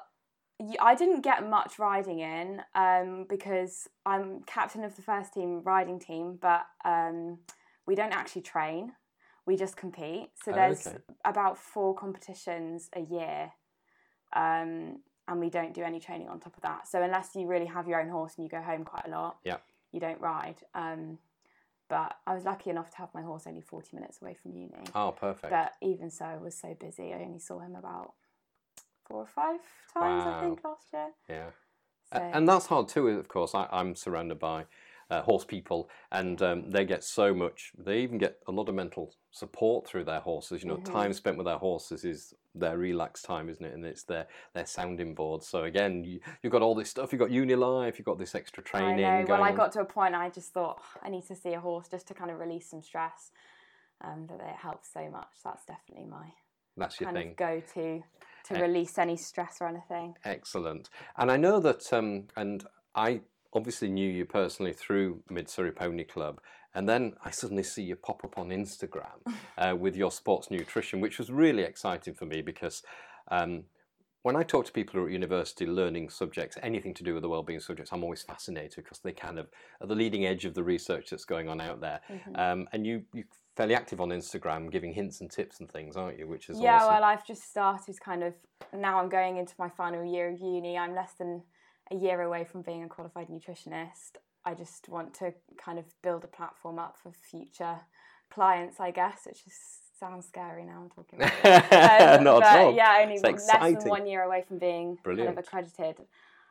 I 0.81 0.95
didn't 0.95 1.21
get 1.21 1.49
much 1.49 1.79
riding 1.79 2.21
in 2.21 2.63
um, 2.75 3.27
because 3.29 3.89
I'm 4.07 4.43
captain 4.47 4.85
of 4.85 4.97
the 4.97 5.03
first 5.03 5.35
team 5.35 5.61
riding 5.63 5.99
team, 5.99 6.39
but 6.41 6.67
um, 6.85 7.39
we 7.87 7.95
don't 7.95 8.13
actually 8.15 8.43
train. 8.43 8.93
We 9.45 9.57
just 9.57 9.77
compete. 9.77 10.31
So 10.43 10.53
Oh, 10.53 10.55
there's 10.55 10.87
okay. 10.87 10.99
about 11.25 11.59
four 11.59 11.95
competitions 11.95 12.89
a 12.95 13.01
year, 13.01 13.53
um, 14.35 15.01
and 15.29 15.41
we 15.41 15.51
don't 15.51 15.75
do 15.75 15.83
any 15.83 16.01
training 16.01 16.29
on 16.29 16.41
top 16.41 16.57
of 16.57 16.63
that. 16.63 16.89
So 16.89 17.03
unless 17.03 17.35
you 17.35 17.47
really 17.47 17.67
have 17.67 17.87
your 17.87 18.01
own 18.01 18.09
horse 18.09 18.35
and 18.37 18.45
you 18.45 18.49
go 18.51 18.63
home 18.63 18.85
quite 18.85 19.07
a 19.07 19.11
lot, 19.11 19.39
Yeah. 19.45 19.59
you 19.93 20.01
don't 20.01 20.21
ride. 20.21 20.63
Um, 20.75 21.19
but 21.89 22.17
I 22.27 22.35
was 22.35 22.45
lucky 22.45 22.71
enough 22.71 22.91
to 22.91 22.97
have 22.97 23.11
my 23.15 23.23
horse 23.23 23.47
only 23.47 23.61
40 23.61 23.95
minutes 23.95 24.21
away 24.23 24.35
from 24.35 24.53
uni. 24.53 24.73
Oh, 24.95 25.13
perfect. 25.13 25.51
But 25.51 25.75
even 25.83 26.11
so, 26.11 26.25
I 26.25 26.39
was 26.39 26.57
so 26.57 26.75
busy. 26.75 27.13
I 27.13 27.23
only 27.23 27.39
saw 27.39 27.61
him 27.61 27.77
about 27.77 28.15
four 29.09 29.19
or 29.19 29.27
five 29.27 29.61
times, 29.93 30.27
Wow. 30.27 30.37
I 30.37 30.41
think, 30.41 30.65
last 30.65 30.87
year. 30.93 31.09
yeah, 31.29 31.51
So, 32.13 32.19
and 32.19 32.49
that's 32.49 32.67
hard 32.67 32.89
too. 32.89 33.09
Of 33.09 33.29
course, 33.29 33.55
I, 33.55 33.69
I'm 33.71 33.95
surrounded 33.95 34.39
by 34.39 34.67
uh, 35.11 35.23
horse 35.23 35.45
people, 35.45 35.89
and 36.11 36.41
um, 36.43 36.71
they 36.71 36.85
get 36.85 37.05
so 37.05 37.33
much. 37.35 37.73
They 37.79 38.01
even 38.01 38.19
get 38.19 38.39
a 38.47 38.53
lot 38.53 38.69
of 38.69 38.75
mental 38.75 39.15
support 39.31 39.87
through 39.87 40.05
their 40.05 40.21
horses. 40.21 40.63
You 40.63 40.69
know, 40.69 40.77
Mhm. 40.77 40.85
time 40.85 41.13
spent 41.13 41.37
with 41.37 41.47
their 41.47 41.59
horses 41.59 42.05
is 42.05 42.35
their 42.55 42.79
relaxed 42.79 43.25
time, 43.25 43.49
isn't 43.49 43.65
it? 43.65 43.75
And 43.75 43.85
it's 43.85 44.05
their 44.05 44.27
their 44.55 44.67
sounding 44.67 45.15
board. 45.15 45.43
So 45.43 45.65
again, 45.65 46.05
you, 46.05 46.21
you've 46.43 46.53
got 46.53 46.63
all 46.63 46.75
this 46.75 46.91
stuff. 46.91 47.13
You've 47.13 47.21
got 47.21 47.31
uni 47.31 47.55
life. 47.55 47.99
You've 47.99 48.07
got 48.07 48.19
this 48.19 48.35
extra 48.35 48.63
training. 48.63 49.05
I 49.05 49.23
know. 49.23 49.27
Well, 49.29 49.43
I 49.43 49.53
got 49.53 49.73
to 49.73 49.81
a 49.81 49.85
point 49.85 50.15
I 50.15 50.29
just 50.31 50.53
thought 50.53 50.81
"Oh, 50.81 51.01
I 51.03 51.09
need 51.09 51.27
to 51.27 51.37
see 51.37 51.53
a 51.55 51.61
horse 51.61 51.89
just 51.89 52.09
to 52.09 52.15
kind 52.15 52.31
of 52.31 52.39
release 52.39 52.71
some 52.71 52.83
stress. 52.83 53.31
Um, 54.03 54.27
that 54.27 54.41
it 54.41 54.57
helps 54.57 54.93
so 54.93 55.09
much. 55.11 55.29
That's 55.43 55.65
definitely 55.65 56.05
my 56.07 56.27
That's 56.77 57.01
your 57.01 57.09
kind 57.09 57.17
thing. 57.17 57.31
of 57.31 57.37
go 57.37 57.63
to 57.75 58.03
to 58.49 58.61
release 58.61 58.99
any 58.99 59.17
stress 59.17 59.59
or 59.61 59.69
anything. 59.69 60.15
Excellent. 60.25 60.91
And 61.17 61.31
I 61.31 61.37
know 61.37 61.61
that, 61.61 61.93
um, 61.93 62.25
and 62.37 62.65
I 62.95 63.21
obviously 63.53 63.89
knew 63.89 64.09
you 64.09 64.25
personally 64.25 64.73
through 64.73 65.23
Mid 65.31 65.49
Surrey 65.49 65.73
Pony 65.73 66.05
Club, 66.05 66.41
and 66.75 66.89
then 66.89 67.15
I 67.25 67.31
suddenly 67.31 67.63
see 67.63 67.83
you 67.83 67.97
pop 67.97 68.25
up 68.25 68.39
on 68.39 68.51
Instagram 68.51 69.19
uh, 69.59 69.75
with 69.77 69.97
your 69.97 70.11
sports 70.11 70.51
nutrition, 70.51 71.01
which 71.01 71.19
was 71.19 71.31
really 71.31 71.63
exciting 71.63 72.15
for 72.15 72.27
me 72.27 72.43
because. 72.43 72.83
Um, 73.29 73.65
when 74.23 74.35
I 74.35 74.43
talk 74.43 74.65
to 74.67 74.73
people 74.73 74.95
who 74.95 75.05
are 75.05 75.07
at 75.07 75.13
university 75.13 75.67
learning 75.67 76.11
subjects, 76.11 76.59
anything 76.61 76.93
to 76.95 77.05
do 77.05 77.15
with 77.15 77.23
the 77.23 77.29
wellbeing 77.29 77.61
subjects, 77.61 77.93
I'm 77.93 78.03
always 78.03 78.23
fascinated 78.23 78.83
because 78.83 78.99
they 78.99 79.13
kind 79.13 79.39
of 79.39 79.47
are 79.81 79.87
the 79.87 79.95
leading 79.95 80.27
edge 80.27 80.45
of 80.45 80.55
the 80.55 80.65
research 80.65 81.11
that's 81.11 81.25
going 81.25 81.49
on 81.49 81.61
out 81.61 81.81
there. 81.81 82.01
Mhm. 82.11 82.37
Um, 82.37 82.69
and 82.73 82.85
you, 82.85 83.05
you're 83.15 83.25
fairly 83.57 83.75
active 83.75 84.01
on 84.01 84.11
Instagram, 84.11 84.71
giving 84.71 84.93
hints 84.93 85.21
and 85.21 85.31
tips 85.31 85.61
and 85.61 85.71
things, 85.71 85.97
aren't 85.97 86.19
you? 86.19 86.29
Which 86.29 86.49
is 86.49 86.61
yeah, 86.61 86.77
awesome. 86.77 86.89
well, 86.89 87.05
I've 87.05 87.27
just 87.27 87.49
started 87.49 87.99
kind 88.01 88.23
of 88.23 88.35
now. 88.73 89.01
I'm 89.01 89.09
going 89.09 89.39
into 89.39 89.55
my 89.59 89.69
final 89.69 90.05
year 90.05 90.31
of 90.31 90.41
uni. 90.41 90.77
I'm 90.77 90.95
less 90.95 91.15
than 91.19 91.43
a 91.91 91.97
year 91.97 92.21
away 92.21 92.45
from 92.45 92.63
being 92.63 92.85
a 92.85 92.89
qualified 92.89 93.29
nutritionist. 93.29 94.17
I 94.45 94.55
just 94.55 94.89
want 94.89 95.15
to 95.15 95.33
kind 95.59 95.79
of 95.79 95.87
build 96.03 96.23
a 96.25 96.29
platform 96.29 96.79
up 96.79 96.97
for 97.03 97.13
future 97.13 97.81
clients, 98.31 98.79
I 98.79 98.91
guess, 98.91 99.23
which 99.27 99.45
just 99.45 99.99
sounds 99.99 100.27
scary 100.27 100.65
now. 100.65 100.83
I'm 100.83 100.91
talking 100.91 101.21
about. 101.21 101.33
it. 101.43 102.17
Um, 102.19 102.25
Not 102.25 102.41
but 102.41 102.49
at 102.49 102.59
all. 102.59 102.77
Yeah, 102.77 102.99
only 103.01 103.19
less 103.19 103.47
than 103.47 103.89
one 103.89 104.07
year 104.07 104.23
away 104.23 104.45
from 104.47 104.59
being 104.59 104.99
Brilliant. 105.03 105.29
kind 105.29 105.39
of 105.39 105.45
accredited. 105.45 106.07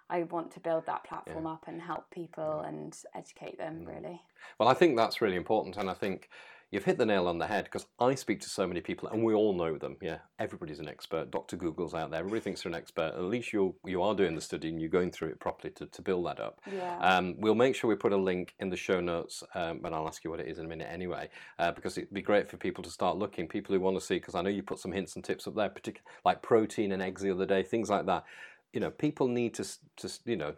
I 0.10 0.24
want 0.24 0.52
to 0.52 0.60
build 0.60 0.86
that 0.86 1.04
platform 1.04 1.48
up 1.48 1.64
and 1.68 1.82
help 1.82 2.12
people 2.12 2.64
and 2.66 2.96
educate 3.16 3.58
them. 3.58 3.86
Mm. 3.86 3.88
Really. 3.88 4.22
Well, 4.60 4.70
I 4.70 4.74
think 4.74 4.98
that's 4.98 5.22
really 5.22 5.36
important, 5.36 5.78
and 5.78 5.90
I 5.90 5.94
think 5.94 6.30
you've 6.76 6.84
hit 6.84 6.98
the 6.98 7.06
nail 7.06 7.28
on 7.28 7.38
the 7.38 7.48
head 7.48 7.64
because 7.64 7.88
I 8.00 8.16
speak 8.16 8.42
to 8.42 8.50
so 8.50 8.68
many 8.68 8.82
people, 8.82 9.08
and 9.08 9.24
we 9.24 9.34
all 9.34 9.54
know 9.54 9.78
them. 9.78 9.96
Yeah, 10.02 10.18
everybody's 10.40 10.80
an 10.80 10.90
expert. 10.90 11.32
Doctor 11.32 11.56
Google's 11.56 11.94
out 11.94 12.12
there. 12.12 12.20
Everybody 12.20 12.42
thinks 12.42 12.62
they're 12.62 12.72
an 12.72 12.78
expert. 12.78 13.14
At 13.16 13.24
least 13.24 13.54
you 13.54 13.76
you 13.86 14.02
are 14.04 14.14
doing 14.14 14.36
the 14.36 14.42
study 14.42 14.68
and 14.68 14.80
you're 14.80 14.90
going 14.90 15.10
through 15.10 15.30
it 15.30 15.40
properly 15.40 15.72
to, 15.76 15.86
to 15.86 16.02
build 16.02 16.26
that 16.28 16.40
up. 16.40 16.60
Yeah. 16.72 16.98
Um, 17.00 17.36
we'll 17.40 17.56
make 17.56 17.76
sure 17.76 17.90
we 17.90 17.96
put 17.96 18.12
a 18.12 18.18
link 18.18 18.54
in 18.60 18.70
the 18.70 18.76
show 18.76 19.00
notes, 19.00 19.42
um, 19.56 19.80
but 19.82 19.94
I'll 19.94 20.08
ask 20.08 20.24
you 20.24 20.30
what 20.30 20.42
it 20.42 20.48
is 20.48 20.60
in 20.60 20.66
a 20.66 20.68
minute 20.68 20.90
anyway, 20.92 21.30
uh, 21.60 21.72
because 21.72 21.98
it'd 21.98 22.14
be 22.14 22.22
great 22.22 22.50
for 22.50 22.58
people 22.58 22.84
to 22.84 22.90
start 22.90 23.18
looking. 23.18 23.48
People 23.48 23.74
who 23.74 23.80
want 23.80 23.98
to 23.98 24.06
see, 24.06 24.16
because 24.16 24.36
I 24.36 24.42
know 24.42 24.50
you 24.50 24.62
put 24.62 24.80
some 24.80 24.92
hints 24.92 25.16
and 25.16 25.24
tips 25.24 25.48
up 25.48 25.56
there, 25.56 25.70
particularly 25.70 26.06
like 26.26 26.42
protein 26.42 26.92
and 26.92 27.02
eggs 27.02 27.22
the 27.22 27.32
other 27.32 27.46
day, 27.46 27.64
things 27.64 27.90
like 27.90 28.06
that. 28.08 28.26
You 28.74 28.82
know, 28.82 28.92
people 28.92 29.30
need 29.30 29.54
to 29.54 29.66
to 29.98 30.10
you 30.26 30.36
know 30.36 30.56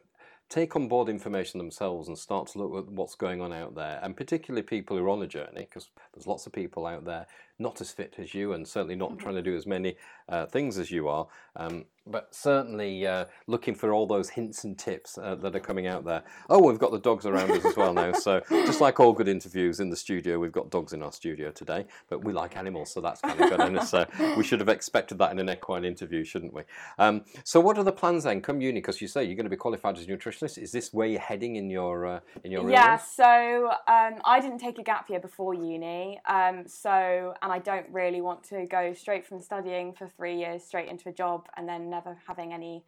take 0.50 0.76
on 0.76 0.88
board 0.88 1.10
information 1.10 1.58
themselves 1.58 2.08
and 2.08 2.18
start 2.18 2.48
to 2.48 2.58
look 2.58 2.86
at 2.88 2.92
what's 2.92 3.16
going 3.16 3.42
on 3.42 3.52
out 3.52 3.76
there, 3.76 4.00
and 4.02 4.16
particularly 4.16 4.64
people 4.64 4.98
who 4.98 5.04
are 5.06 5.10
on 5.10 5.22
a 5.22 5.28
journey, 5.28 5.62
because 5.62 5.90
there's 6.14 6.28
lots 6.28 6.46
of 6.46 6.54
people 6.54 6.86
out 6.86 7.04
there 7.06 7.28
not 7.60 7.82
as 7.82 7.92
fit 7.92 8.16
as 8.18 8.34
you, 8.34 8.54
and 8.54 8.68
certainly 8.68 8.96
not 8.96 9.12
Mhm. 9.12 9.20
trying 9.20 9.36
to 9.36 9.42
do 9.42 9.56
as 9.56 9.66
many 9.66 9.96
uh, 10.30 10.46
things 10.46 10.78
as 10.78 10.92
you 10.92 11.08
are, 11.08 11.28
um, 11.56 11.86
but 12.12 12.34
certainly 12.34 13.06
uh, 13.06 13.26
looking 13.48 13.76
for 13.76 13.94
all 13.94 14.08
those 14.08 14.30
hints 14.30 14.64
and 14.64 14.78
tips 14.78 15.18
uh, 15.18 15.36
that 15.36 15.56
are 15.56 15.60
coming 15.60 15.88
out 15.88 16.06
there. 16.06 16.24
Oh, 16.50 16.62
we've 16.62 16.80
got 16.80 16.92
the 16.92 17.00
dogs 17.00 17.26
around 17.26 17.52
us 17.52 17.66
as 17.66 17.76
well 17.76 17.94
now, 17.94 18.12
so 18.14 18.42
just 18.50 18.82
like 18.82 19.00
all 19.00 19.14
good 19.14 19.28
interviews 19.28 19.80
in 19.80 19.90
the 19.90 19.96
studio, 19.96 20.40
we've 20.40 20.52
got 20.52 20.70
dogs 20.70 20.94
in 20.94 21.02
our 21.02 21.12
studio 21.12 21.52
today, 21.52 21.86
but 22.10 22.24
we 22.24 22.34
like 22.34 22.58
animals, 22.58 22.92
so 22.92 23.02
that's 23.02 23.22
kind 23.22 23.40
of 23.40 23.50
good. 23.50 23.60
And 23.60 23.84
so 23.84 24.06
we 24.36 24.44
should 24.44 24.60
have 24.60 24.70
expected 24.70 25.18
that 25.20 25.32
in 25.32 25.40
an 25.40 25.50
equine 25.50 25.86
interview, 25.86 26.24
shouldn't 26.24 26.54
we? 26.54 26.64
Um, 26.98 27.24
so, 27.44 27.60
what 27.60 27.78
are 27.78 27.84
the 27.84 27.92
plans 27.92 28.24
then? 28.24 28.42
Come 28.42 28.62
uni, 28.62 28.80
because 28.80 29.02
you 29.02 29.08
say 29.08 29.24
you're 29.24 29.36
going 29.36 29.46
to 29.46 29.50
be 29.50 29.58
qualified 29.58 29.98
as 29.98 30.06
a 30.06 30.08
nutritionist. 30.08 30.58
Is 30.58 30.72
this 30.72 30.94
where 30.94 31.08
you're 31.08 31.20
heading 31.20 31.56
in 31.56 31.70
your 31.70 32.06
uh, 32.06 32.20
in 32.44 32.52
your 32.52 32.70
yeah, 32.70 32.98
so 32.98 33.70
um, 33.88 34.22
I 34.26 34.40
didn't 34.42 34.60
take 34.60 34.80
a 34.80 34.84
gap 34.84 35.10
year 35.10 35.20
before 35.20 35.54
uni, 35.54 36.20
um, 36.26 36.68
so 36.68 37.34
and 37.42 37.52
I 37.52 37.60
don't 37.60 37.88
really 37.92 38.22
want 38.22 38.44
to 38.46 38.66
go 38.66 38.94
straight 38.94 39.26
from 39.26 39.42
studying 39.42 39.94
for 39.94 40.08
three 40.08 40.38
years 40.38 40.64
straight 40.64 40.90
into 40.90 41.10
a 41.10 41.14
job 41.14 41.48
and 41.56 41.68
then 41.68 41.90
never 41.98 42.18
having 42.28 42.54
any 42.54 42.84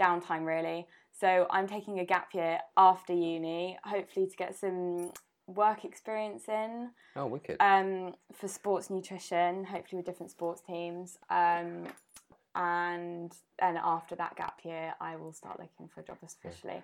downtime 0.00 0.46
really. 0.46 0.86
So 1.20 1.46
I'm 1.50 1.68
taking 1.68 2.00
a 2.00 2.04
gap 2.04 2.28
year 2.34 2.58
after 2.76 3.12
uni, 3.12 3.78
hopefully 3.84 4.26
to 4.26 4.36
get 4.36 4.54
some 4.56 5.12
work 5.46 5.84
experience 5.84 6.44
in 6.48 6.90
Oh, 7.16 7.26
wicked. 7.26 7.56
um, 7.60 8.14
for 8.32 8.48
sports 8.48 8.88
nutrition, 8.90 9.64
hopefully 9.64 9.98
with 9.98 10.06
different 10.06 10.30
sports 10.30 10.62
teams. 10.62 11.18
Um, 11.28 11.84
and 12.54 13.32
then 13.58 13.78
after 13.82 14.14
that 14.16 14.36
gap 14.36 14.60
year, 14.64 14.94
I 15.00 15.16
will 15.16 15.32
start 15.32 15.58
looking 15.58 15.88
for 15.88 16.00
a 16.00 16.04
job 16.04 16.18
officially 16.22 16.82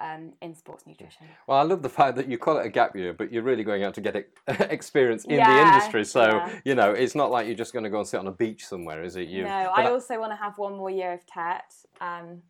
um, 0.00 0.32
in 0.42 0.54
sports 0.54 0.86
nutrition. 0.86 1.26
Well, 1.46 1.58
I 1.58 1.62
love 1.62 1.82
the 1.82 1.88
fact 1.88 2.16
that 2.16 2.28
you 2.28 2.38
call 2.38 2.58
it 2.58 2.66
a 2.66 2.68
gap 2.68 2.94
year, 2.94 3.12
but 3.12 3.32
you're 3.32 3.42
really 3.42 3.64
going 3.64 3.84
out 3.84 3.94
to 3.94 4.00
get 4.00 4.16
experience 4.48 5.24
in 5.24 5.36
the 5.36 5.66
industry. 5.66 6.04
So, 6.04 6.26
yeah. 6.26 6.58
you 6.64 6.74
know, 6.74 6.92
it's 6.92 7.14
not 7.14 7.30
like 7.30 7.46
you're 7.46 7.56
just 7.56 7.72
going 7.72 7.84
to 7.84 7.90
go 7.90 7.98
and 7.98 8.06
sit 8.06 8.20
on 8.20 8.26
a 8.26 8.32
beach 8.32 8.66
somewhere, 8.66 9.02
is 9.02 9.16
it? 9.16 9.28
You, 9.28 9.44
no, 9.44 9.72
but 9.74 9.84
I 9.84 9.90
also 9.90 10.18
want 10.18 10.32
to 10.32 10.36
have 10.36 10.56
one 10.58 10.76
more 10.76 10.90
year 10.90 11.12
of 11.12 11.26
TET 11.26 11.72
um, 12.00 12.42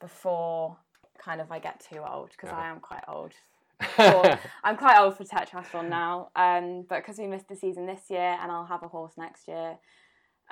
before 0.00 0.76
kind 1.18 1.40
of 1.40 1.50
I 1.50 1.58
get 1.58 1.84
too 1.88 2.00
old 2.06 2.30
because 2.30 2.50
I 2.50 2.68
am 2.68 2.80
quite 2.80 3.04
old. 3.08 3.32
for- 3.96 4.38
I'm 4.64 4.76
quite 4.76 4.98
old 4.98 5.16
for 5.16 5.24
tetrathlon 5.24 5.88
now, 5.88 6.30
um, 6.36 6.84
but 6.88 6.98
because 6.98 7.18
we 7.18 7.26
missed 7.26 7.48
the 7.48 7.56
season 7.56 7.86
this 7.86 8.10
year 8.10 8.38
and 8.40 8.50
I'll 8.50 8.66
have 8.66 8.82
a 8.82 8.88
horse 8.88 9.14
next 9.16 9.48
year, 9.48 9.78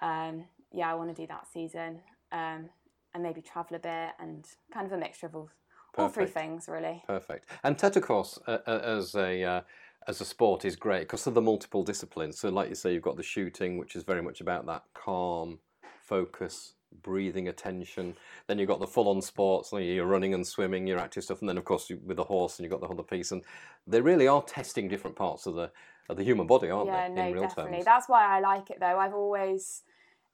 um, 0.02 0.44
yeah, 0.72 0.90
I 0.90 0.94
want 0.94 1.14
to 1.14 1.22
do 1.22 1.26
that 1.26 1.46
season 1.52 2.00
um, 2.32 2.68
and 3.14 3.22
maybe 3.22 3.40
travel 3.40 3.76
a 3.76 3.80
bit 3.80 4.10
and 4.18 4.46
kind 4.72 4.86
of 4.86 4.92
a 4.92 4.98
mixture 4.98 5.26
of 5.26 5.34
all, 5.34 5.50
all 5.98 6.08
three 6.08 6.26
things 6.26 6.68
really. 6.68 7.02
Perfect. 7.06 7.48
And 7.62 7.78
TET, 7.78 7.96
uh, 7.96 8.30
uh, 8.48 8.58
as 8.66 9.14
a 9.14 9.42
uh, 9.42 9.60
as 10.08 10.20
a 10.20 10.24
sport, 10.24 10.64
is 10.64 10.76
great 10.76 11.00
because 11.00 11.26
of 11.26 11.34
the 11.34 11.42
multiple 11.42 11.82
disciplines. 11.82 12.38
So, 12.38 12.48
like 12.48 12.68
you 12.68 12.74
say, 12.74 12.92
you've 12.92 13.02
got 13.02 13.16
the 13.16 13.22
shooting, 13.22 13.78
which 13.78 13.96
is 13.96 14.02
very 14.02 14.22
much 14.22 14.40
about 14.40 14.66
that 14.66 14.84
calm, 14.94 15.58
focus, 16.02 16.74
breathing 17.02 17.48
attention. 17.48 18.16
Then 18.46 18.58
you've 18.58 18.68
got 18.68 18.80
the 18.80 18.86
full-on 18.86 19.22
sports, 19.22 19.72
you're 19.72 20.06
running 20.06 20.34
and 20.34 20.46
swimming, 20.46 20.86
your 20.86 20.98
active 20.98 21.24
stuff, 21.24 21.40
and 21.40 21.48
then 21.48 21.58
of 21.58 21.64
course 21.64 21.90
you, 21.90 22.00
with 22.04 22.16
the 22.16 22.24
horse, 22.24 22.58
and 22.58 22.64
you've 22.64 22.72
got 22.72 22.80
the 22.80 22.92
other 22.92 23.02
piece. 23.02 23.32
And 23.32 23.42
they 23.86 24.00
really 24.00 24.28
are 24.28 24.42
testing 24.42 24.88
different 24.88 25.16
parts 25.16 25.46
of 25.46 25.54
the 25.54 25.70
of 26.08 26.16
the 26.16 26.24
human 26.24 26.46
body, 26.46 26.70
aren't 26.70 26.88
yeah, 26.88 27.08
they? 27.08 27.14
no, 27.14 27.26
in 27.26 27.32
real 27.34 27.42
definitely. 27.42 27.72
terms. 27.74 27.84
That's 27.84 28.08
why 28.08 28.36
I 28.36 28.40
like 28.40 28.70
it 28.70 28.78
though. 28.80 28.98
I've 28.98 29.14
always 29.14 29.82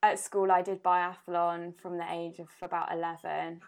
at 0.03 0.19
school 0.19 0.51
I 0.51 0.63
did 0.63 0.83
biathlon 0.83 1.79
from 1.79 1.99
the 1.99 2.07
age 2.11 2.39
of 2.39 2.49
about 2.63 2.93
eleven, 2.93 3.61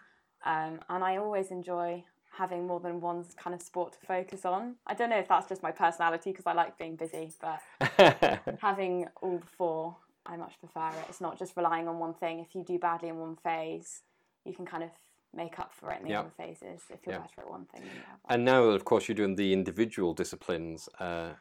um, 0.45 0.79
and 0.89 1.03
I 1.03 1.17
always 1.17 1.51
enjoy 1.51 2.03
having 2.31 2.67
more 2.67 2.79
than 2.79 3.01
one 3.01 3.25
kind 3.37 3.53
of 3.53 3.61
sport 3.61 3.93
to 3.93 3.99
focus 4.05 4.45
on. 4.45 4.75
I 4.87 4.93
don't 4.93 5.09
know 5.09 5.17
if 5.19 5.27
that's 5.27 5.47
just 5.49 5.61
my 5.63 5.71
personality 5.71 6.31
because 6.31 6.45
I 6.47 6.53
like 6.53 6.77
being 6.77 6.95
busy, 6.95 7.33
but 7.41 7.61
having 8.61 9.07
all 9.21 9.41
four, 9.57 9.97
I 10.25 10.37
much 10.37 10.53
prefer 10.59 10.89
it. 10.89 11.05
It's 11.09 11.21
not 11.21 11.37
just 11.37 11.57
relying 11.57 11.87
on 11.87 11.99
one 11.99 12.13
thing. 12.13 12.39
If 12.39 12.55
you 12.55 12.63
do 12.63 12.79
badly 12.79 13.09
in 13.09 13.17
one 13.17 13.35
phase, 13.35 14.01
you 14.45 14.53
can 14.53 14.65
kind 14.65 14.83
of 14.83 14.89
make 15.35 15.59
up 15.59 15.73
for 15.73 15.91
it 15.91 15.99
in 15.99 16.05
the 16.05 16.11
Yeah. 16.11 16.19
other 16.21 16.31
phases 16.37 16.81
if 16.89 17.05
you're 17.05 17.15
Yeah. 17.15 17.21
better 17.21 17.41
at 17.41 17.49
one 17.49 17.65
thing. 17.65 17.83
And 18.29 18.45
now, 18.45 18.63
of 18.63 18.85
course, 18.85 19.07
you're 19.07 19.15
doing 19.15 19.35
the 19.35 19.53
individual 19.53 20.13
disciplines 20.13 20.87
uh, 20.99 21.33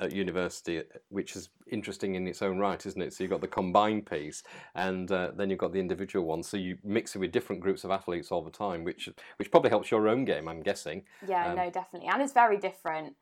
at 0.00 0.12
university, 0.12 0.82
which 1.08 1.34
is 1.36 1.48
interesting 1.70 2.14
in 2.14 2.26
its 2.26 2.42
own 2.42 2.58
right, 2.58 2.84
isn't 2.84 3.00
it? 3.00 3.12
So 3.12 3.24
you've 3.24 3.30
got 3.30 3.40
the 3.40 3.48
combined 3.48 4.06
piece, 4.06 4.42
and 4.74 5.10
uh, 5.10 5.32
then 5.36 5.50
you've 5.50 5.58
got 5.58 5.72
the 5.72 5.80
individual 5.80 6.24
one. 6.24 6.42
So 6.42 6.56
you 6.56 6.78
mix 6.84 7.16
it 7.16 7.18
with 7.18 7.32
different 7.32 7.60
groups 7.60 7.84
of 7.84 7.90
athletes 7.90 8.30
all 8.30 8.42
the 8.42 8.50
time, 8.50 8.84
which 8.84 9.08
which 9.36 9.50
probably 9.50 9.70
helps 9.70 9.90
your 9.90 10.08
own 10.08 10.24
game, 10.24 10.48
I'm 10.48 10.62
guessing. 10.62 11.04
Yeah, 11.26 11.48
Um, 11.48 11.56
no, 11.56 11.70
definitely. 11.70 12.08
And 12.08 12.22
it's 12.22 12.32
very 12.32 12.58
different. 12.58 13.14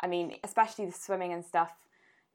I 0.00 0.06
mean, 0.06 0.36
especially 0.44 0.86
the 0.86 0.92
swimming 0.92 1.32
and 1.32 1.44
stuff. 1.44 1.72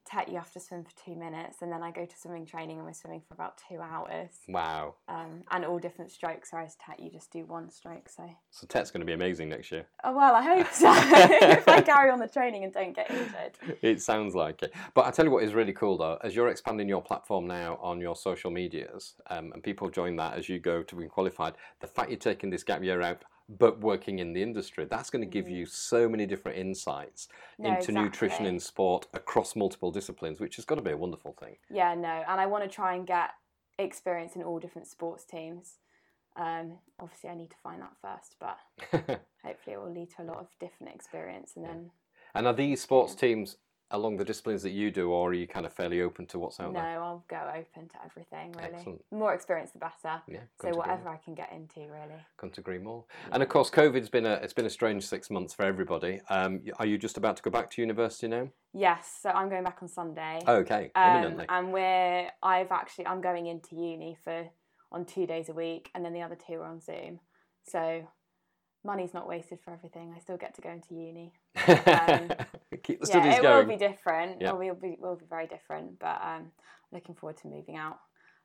Tet, 0.04 0.28
you 0.28 0.34
have 0.36 0.52
to 0.52 0.60
swim 0.60 0.84
for 0.84 0.90
two 1.04 1.16
minutes, 1.16 1.62
and 1.62 1.72
then 1.72 1.82
I 1.82 1.90
go 1.90 2.04
to 2.04 2.18
swimming 2.18 2.44
training 2.44 2.76
and 2.76 2.86
we're 2.86 2.92
swimming 2.92 3.22
for 3.26 3.34
about 3.34 3.60
two 3.68 3.80
hours. 3.80 4.28
Wow. 4.48 4.96
Um, 5.08 5.42
and 5.50 5.64
all 5.64 5.78
different 5.78 6.10
strokes, 6.10 6.50
whereas 6.52 6.76
Tet, 6.76 7.00
you 7.00 7.10
just 7.10 7.30
do 7.32 7.44
one 7.46 7.70
stroke. 7.70 8.08
So, 8.08 8.28
So 8.50 8.66
Tet's 8.66 8.90
going 8.90 9.00
to 9.00 9.06
be 9.06 9.12
amazing 9.14 9.48
next 9.48 9.72
year. 9.72 9.86
oh 10.04 10.14
well, 10.14 10.34
I 10.34 10.42
hope 10.42 10.72
so. 10.72 10.92
if 10.94 11.66
I 11.68 11.80
carry 11.80 12.10
on 12.10 12.18
the 12.18 12.28
training 12.28 12.64
and 12.64 12.72
don't 12.72 12.94
get 12.94 13.10
injured. 13.10 13.78
It 13.82 14.02
sounds 14.02 14.34
like 14.34 14.62
it. 14.62 14.72
But 14.94 15.06
I 15.06 15.10
tell 15.10 15.24
you 15.24 15.30
what 15.30 15.42
is 15.42 15.54
really 15.54 15.72
cool 15.72 15.96
though, 15.96 16.18
as 16.22 16.34
you're 16.34 16.48
expanding 16.48 16.88
your 16.88 17.02
platform 17.02 17.46
now 17.46 17.78
on 17.82 18.00
your 18.00 18.16
social 18.16 18.50
medias, 18.50 19.14
um, 19.28 19.52
and 19.52 19.62
people 19.62 19.88
join 19.88 20.16
that 20.16 20.36
as 20.36 20.48
you 20.48 20.58
go 20.58 20.82
to 20.82 20.96
being 20.96 21.08
qualified, 21.08 21.54
the 21.80 21.86
fact 21.86 22.10
you're 22.10 22.18
taking 22.18 22.50
this 22.50 22.62
gap 22.62 22.82
year 22.82 23.00
out 23.00 23.22
but 23.48 23.80
working 23.80 24.18
in 24.18 24.32
the 24.32 24.42
industry, 24.42 24.86
that's 24.86 25.10
going 25.10 25.22
to 25.22 25.30
give 25.30 25.48
you 25.48 25.66
so 25.66 26.08
many 26.08 26.26
different 26.26 26.58
insights 26.58 27.28
Mm. 27.60 27.64
No, 27.64 27.76
into 27.76 27.92
nutrition 27.92 28.46
in 28.46 28.58
sport 28.58 29.06
across 29.14 29.54
multiple 29.54 29.90
disciplines, 29.90 30.40
which 30.40 30.56
has 30.56 30.64
got 30.64 30.74
to 30.76 30.82
be 30.82 30.90
a 30.90 30.96
wonderful 30.96 31.32
thing. 31.38 31.56
Yeah, 31.70 31.94
no, 31.94 32.24
and 32.28 32.40
I 32.40 32.46
want 32.46 32.64
to 32.64 32.70
try 32.70 32.94
and 32.94 33.06
get 33.06 33.30
experience 33.78 34.34
in 34.34 34.42
all 34.42 34.58
different 34.58 34.88
sports 34.88 35.24
teams. 35.24 35.78
Um, 36.36 36.78
obviously, 36.98 37.30
I 37.30 37.36
need 37.36 37.50
to 37.50 37.56
find 37.62 37.80
that 37.80 37.96
first, 38.02 38.36
but 38.40 38.58
hopefully, 39.44 39.74
it 39.74 39.80
will 39.80 39.92
lead 39.92 40.10
to 40.16 40.22
a 40.22 40.24
lot 40.24 40.38
of 40.38 40.48
different 40.58 40.94
experience, 40.94 41.52
and 41.54 41.64
then 41.64 41.90
and 42.34 42.46
are 42.48 42.52
these 42.52 42.82
sports 42.82 43.14
teams 43.14 43.56
along 43.94 44.16
the 44.16 44.24
disciplines 44.24 44.62
that 44.64 44.70
you 44.70 44.90
do, 44.90 45.10
or 45.10 45.30
are 45.30 45.34
you 45.34 45.46
kind 45.46 45.64
of 45.64 45.72
fairly 45.72 46.02
open 46.02 46.26
to 46.26 46.38
what's 46.38 46.58
out 46.60 46.72
No, 46.72 46.80
there? 46.80 47.00
I'll 47.00 47.24
go 47.28 47.40
open 47.56 47.88
to 47.88 47.94
everything 48.04 48.52
really. 48.52 48.74
Excellent. 48.74 49.02
The 49.10 49.16
more 49.16 49.32
experience, 49.32 49.70
the 49.70 49.78
better. 49.78 50.20
Yeah, 50.28 50.40
So 50.60 50.70
whatever 50.76 51.08
I 51.08 51.16
can 51.16 51.34
get 51.34 51.52
into, 51.52 51.80
really. 51.80 52.20
Couldn't 52.36 52.58
agree 52.58 52.78
more. 52.78 53.04
And 53.32 53.42
of 53.42 53.48
course, 53.48 53.70
COVID's 53.70 54.08
been 54.08 54.26
a 54.26 54.34
it's 54.34 54.52
been 54.52 54.66
a 54.66 54.70
strange 54.70 55.06
six 55.06 55.30
months 55.30 55.54
for 55.54 55.64
everybody. 55.64 56.20
Um, 56.28 56.60
are 56.78 56.86
you 56.86 56.98
just 56.98 57.16
about 57.16 57.36
to 57.36 57.42
go 57.42 57.50
back 57.50 57.70
to 57.70 57.80
university 57.82 58.26
now? 58.28 58.48
Yes, 58.72 59.18
so 59.22 59.30
I'm 59.30 59.48
going 59.48 59.64
back 59.64 59.78
on 59.80 59.88
Sunday. 59.88 60.40
Okay, 60.46 60.90
Um, 60.96 61.10
imminently. 61.16 61.46
and 61.48 61.72
we're 61.72 62.28
I've 62.42 62.72
actually 62.72 63.06
I'm 63.06 63.20
going 63.20 63.46
into 63.46 63.76
uni 63.76 64.16
for 64.24 64.48
on 64.90 65.04
two 65.04 65.26
days 65.26 65.48
a 65.48 65.52
week, 65.54 65.90
and 65.94 66.04
then 66.04 66.12
the 66.12 66.22
other 66.22 66.36
two 66.36 66.54
are 66.54 66.66
on 66.66 66.80
Zoom. 66.80 67.20
So 67.66 68.06
money's 68.84 69.14
not 69.14 69.28
wasted 69.28 69.58
for 69.64 69.72
everything. 69.72 70.12
I 70.14 70.20
still 70.20 70.36
get 70.36 70.54
to 70.54 70.60
go 70.60 70.70
into 70.70 70.94
uni. 70.94 71.32
um, 71.66 72.30
Keep 72.82 73.00
the 73.00 73.08
yeah, 73.08 73.36
it 73.36 73.42
going. 73.42 73.66
will 73.66 73.74
be 73.74 73.78
different. 73.78 74.40
Yeah. 74.40 74.50
It 74.50 74.58
will 74.58 74.74
be 74.74 74.96
will 74.98 75.16
be 75.16 75.26
very 75.28 75.46
different. 75.46 75.98
But 75.98 76.20
um, 76.22 76.52
looking 76.92 77.14
forward 77.14 77.36
to 77.38 77.48
moving 77.48 77.76
out 77.76 77.98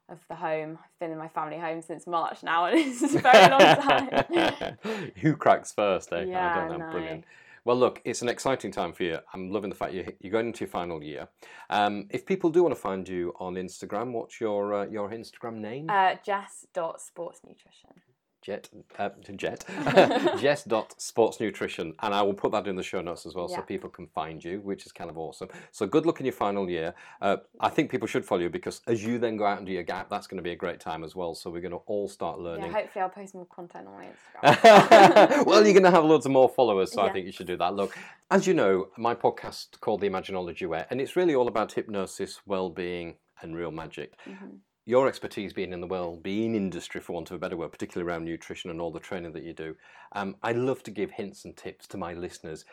of 0.09 0.19
the 0.27 0.35
home. 0.35 0.77
I've 0.81 0.99
been 0.99 1.11
in 1.11 1.17
my 1.17 1.27
family 1.27 1.57
home 1.57 1.81
since 1.81 2.07
March 2.07 2.43
now, 2.43 2.65
and 2.65 2.77
it's 2.79 3.01
a 3.03 3.19
very 3.19 3.49
long 3.49 3.59
time. 3.59 4.77
Who 5.21 5.35
cracks 5.35 5.71
first, 5.71 6.11
eh? 6.13 6.25
Yeah, 6.27 6.55
I 6.55 6.67
don't 6.67 6.79
know. 6.79 6.85
no. 6.85 6.91
Brilliant. 6.91 7.25
Well, 7.65 7.75
look, 7.75 8.01
it's 8.05 8.21
an 8.21 8.29
exciting 8.29 8.71
time 8.71 8.93
for 8.93 9.03
you. 9.03 9.19
I'm 9.33 9.51
loving 9.51 9.69
the 9.69 9.75
fact 9.75 9.93
you're, 9.93 10.05
you're 10.21 10.31
going 10.31 10.47
into 10.47 10.61
your 10.61 10.69
final 10.69 11.03
year. 11.03 11.27
Um, 11.69 12.07
if 12.09 12.25
people 12.25 12.49
do 12.49 12.63
want 12.63 12.73
to 12.73 12.81
find 12.81 13.07
you 13.07 13.33
on 13.39 13.55
Instagram, 13.55 14.13
what's 14.13 14.39
your 14.39 14.73
uh, 14.73 14.85
your 14.87 15.09
Instagram 15.09 15.55
name? 15.57 15.89
Uh, 15.89 16.15
Jess 16.25 16.65
dot 16.73 17.01
sports 17.01 17.41
nutrition. 17.45 18.01
Jet, 18.41 18.69
uh, 18.97 19.09
Jet, 19.35 19.65
Jess 20.39 20.63
dot 20.63 20.99
sports 21.01 21.39
nutrition, 21.39 21.93
and 21.99 22.13
I 22.13 22.21
will 22.21 22.33
put 22.33 22.51
that 22.53 22.67
in 22.67 22.75
the 22.75 22.83
show 22.83 23.01
notes 23.01 23.25
as 23.25 23.35
well, 23.35 23.47
so 23.49 23.61
people 23.61 23.89
can 23.89 24.07
find 24.07 24.43
you, 24.43 24.59
which 24.61 24.85
is 24.85 24.91
kind 24.91 25.09
of 25.09 25.17
awesome. 25.17 25.49
So 25.71 25.85
good 25.85 26.05
luck 26.05 26.19
in 26.19 26.25
your 26.25 26.33
final 26.33 26.69
year. 26.69 26.93
Uh, 27.21 27.37
I 27.59 27.69
think 27.69 27.91
people 27.91 28.07
should 28.07 28.25
follow 28.25 28.41
you 28.41 28.49
because 28.49 28.81
as 28.87 29.03
you 29.03 29.19
then 29.19 29.35
go 29.37 29.45
out 29.45 29.57
and 29.57 29.67
do 29.67 29.73
your 29.73 29.83
gap, 29.83 30.09
that's 30.09 30.27
going 30.27 30.37
to 30.37 30.43
be 30.43 30.51
a 30.51 30.55
great 30.55 30.79
time 30.79 31.03
as 31.03 31.15
well. 31.15 31.35
So 31.35 31.49
we're 31.49 31.61
going 31.61 31.71
to 31.71 31.81
all 31.85 32.07
start 32.07 32.37
Yeah, 32.39 32.43
learning. 32.45 32.71
hopefully 32.71 33.03
I'll 33.03 33.09
post 33.09 33.35
more 33.35 33.45
content 33.45 33.87
on 33.87 33.93
my 33.93 34.05
Instagram. 34.05 35.45
well, 35.45 35.63
you're 35.63 35.73
going 35.73 35.83
to 35.83 35.91
have 35.91 36.05
loads 36.05 36.25
of 36.25 36.31
more 36.31 36.49
followers, 36.49 36.91
so 36.93 37.01
I 37.01 37.11
think 37.11 37.25
you 37.25 37.31
should 37.31 37.47
do 37.47 37.57
that. 37.57 37.73
Look, 37.75 37.97
as 38.31 38.47
you 38.47 38.53
know, 38.53 38.87
my 38.97 39.15
podcast 39.15 39.79
called 39.81 40.01
The 40.01 40.09
Imaginology 40.09 40.67
Way, 40.67 40.85
and 40.89 41.01
it's 41.01 41.15
really 41.15 41.35
all 41.35 41.47
about 41.47 41.73
hypnosis, 41.73 42.39
well-being, 42.45 43.15
and 43.41 43.55
real 43.55 43.71
magic. 43.71 44.13
Mhm. 44.27 44.59
Your 44.89 45.07
expertise 45.07 45.53
being 45.53 45.71
in 45.71 45.81
the 45.81 45.85
well-being 45.85 46.55
industry, 46.55 46.99
for 46.99 47.13
want 47.13 47.29
of 47.29 47.35
a 47.35 47.39
better 47.39 47.55
word, 47.55 47.71
particularly 47.71 48.09
around 48.09 48.25
nutrition 48.25 48.71
and 48.71 48.81
all 48.81 48.89
the 48.89 48.99
training 48.99 49.33
that 49.33 49.43
you 49.43 49.53
do, 49.53 49.75
um, 50.13 50.35
I 50.41 50.53
love 50.53 50.81
to 50.81 50.89
give 50.89 51.11
hints 51.11 51.45
and 51.45 51.55
tips 51.55 51.85
to 51.89 51.97
my 51.97 52.15
listeners. 52.15 52.65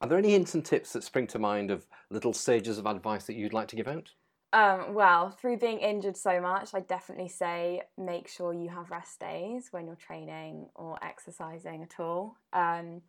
Are 0.00 0.06
there 0.06 0.16
any 0.16 0.30
hints 0.30 0.54
and 0.54 0.64
tips 0.64 0.92
that 0.92 1.02
spring 1.02 1.26
to 1.26 1.40
mind 1.40 1.72
of 1.72 1.84
little 2.10 2.32
stages 2.32 2.78
of 2.78 2.86
advice 2.86 3.24
that 3.24 3.34
you'd 3.34 3.52
like 3.52 3.66
to 3.66 3.74
give 3.74 3.88
out? 3.88 4.12
Um, 4.52 4.94
well, 4.94 5.30
through 5.30 5.56
being 5.58 5.80
injured 5.80 6.16
so 6.16 6.40
much, 6.40 6.74
I 6.74 6.78
definitely 6.78 7.26
say 7.26 7.82
make 7.98 8.28
sure 8.28 8.54
you 8.54 8.68
have 8.68 8.92
rest 8.92 9.18
days 9.18 9.70
when 9.72 9.88
you're 9.88 9.96
training 9.96 10.68
or 10.76 10.96
exercising 11.02 11.82
at 11.82 11.98
all, 11.98 12.36
um, 12.52 13.02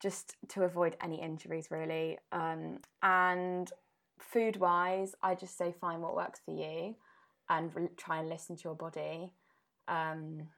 just 0.00 0.36
to 0.48 0.62
avoid 0.62 0.96
any 1.02 1.20
injuries, 1.20 1.66
really. 1.70 2.16
Um, 2.32 2.78
and 3.02 3.70
food 4.18 4.56
wise, 4.56 5.14
I 5.22 5.34
just 5.34 5.58
say 5.58 5.74
find 5.78 6.00
what 6.00 6.16
works 6.16 6.40
for 6.42 6.52
you 6.52 6.94
and 7.58 7.74
re- 7.74 7.88
try 7.96 8.18
and 8.18 8.28
listen 8.28 8.56
to 8.56 8.62
your 8.64 8.74
body. 8.74 9.32
Um, 9.88 10.48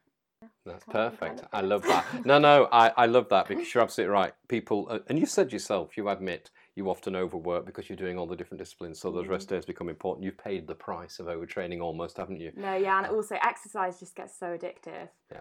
That's 0.64 0.84
perfect. 0.84 1.42
I 1.52 1.60
love 1.60 1.82
that. 1.82 2.24
No, 2.24 2.38
no, 2.38 2.68
I, 2.72 2.92
I 2.96 3.06
love 3.06 3.28
that 3.30 3.48
because 3.48 3.72
you're 3.72 3.82
absolutely 3.82 4.12
right. 4.12 4.32
People, 4.48 4.86
uh, 4.90 5.00
and 5.08 5.18
you 5.18 5.26
said 5.26 5.52
yourself, 5.52 5.96
you 5.96 6.08
admit 6.08 6.50
you 6.76 6.90
often 6.90 7.16
overwork 7.16 7.66
because 7.66 7.88
you're 7.88 7.96
doing 7.96 8.18
all 8.18 8.26
the 8.26 8.36
different 8.36 8.58
disciplines, 8.58 9.00
so 9.00 9.10
those 9.10 9.28
rest 9.28 9.48
days 9.48 9.64
become 9.64 9.88
important. 9.88 10.24
You've 10.24 10.38
paid 10.38 10.66
the 10.66 10.74
price 10.74 11.18
of 11.18 11.26
overtraining 11.26 11.80
almost, 11.80 12.16
haven't 12.16 12.40
you? 12.40 12.52
no, 12.56 12.74
yeah, 12.74 12.98
and 12.98 13.06
also 13.06 13.36
exercise 13.42 13.98
just 14.00 14.14
gets 14.14 14.38
so 14.38 14.46
addictive. 14.58 15.08
Yeah. 15.32 15.40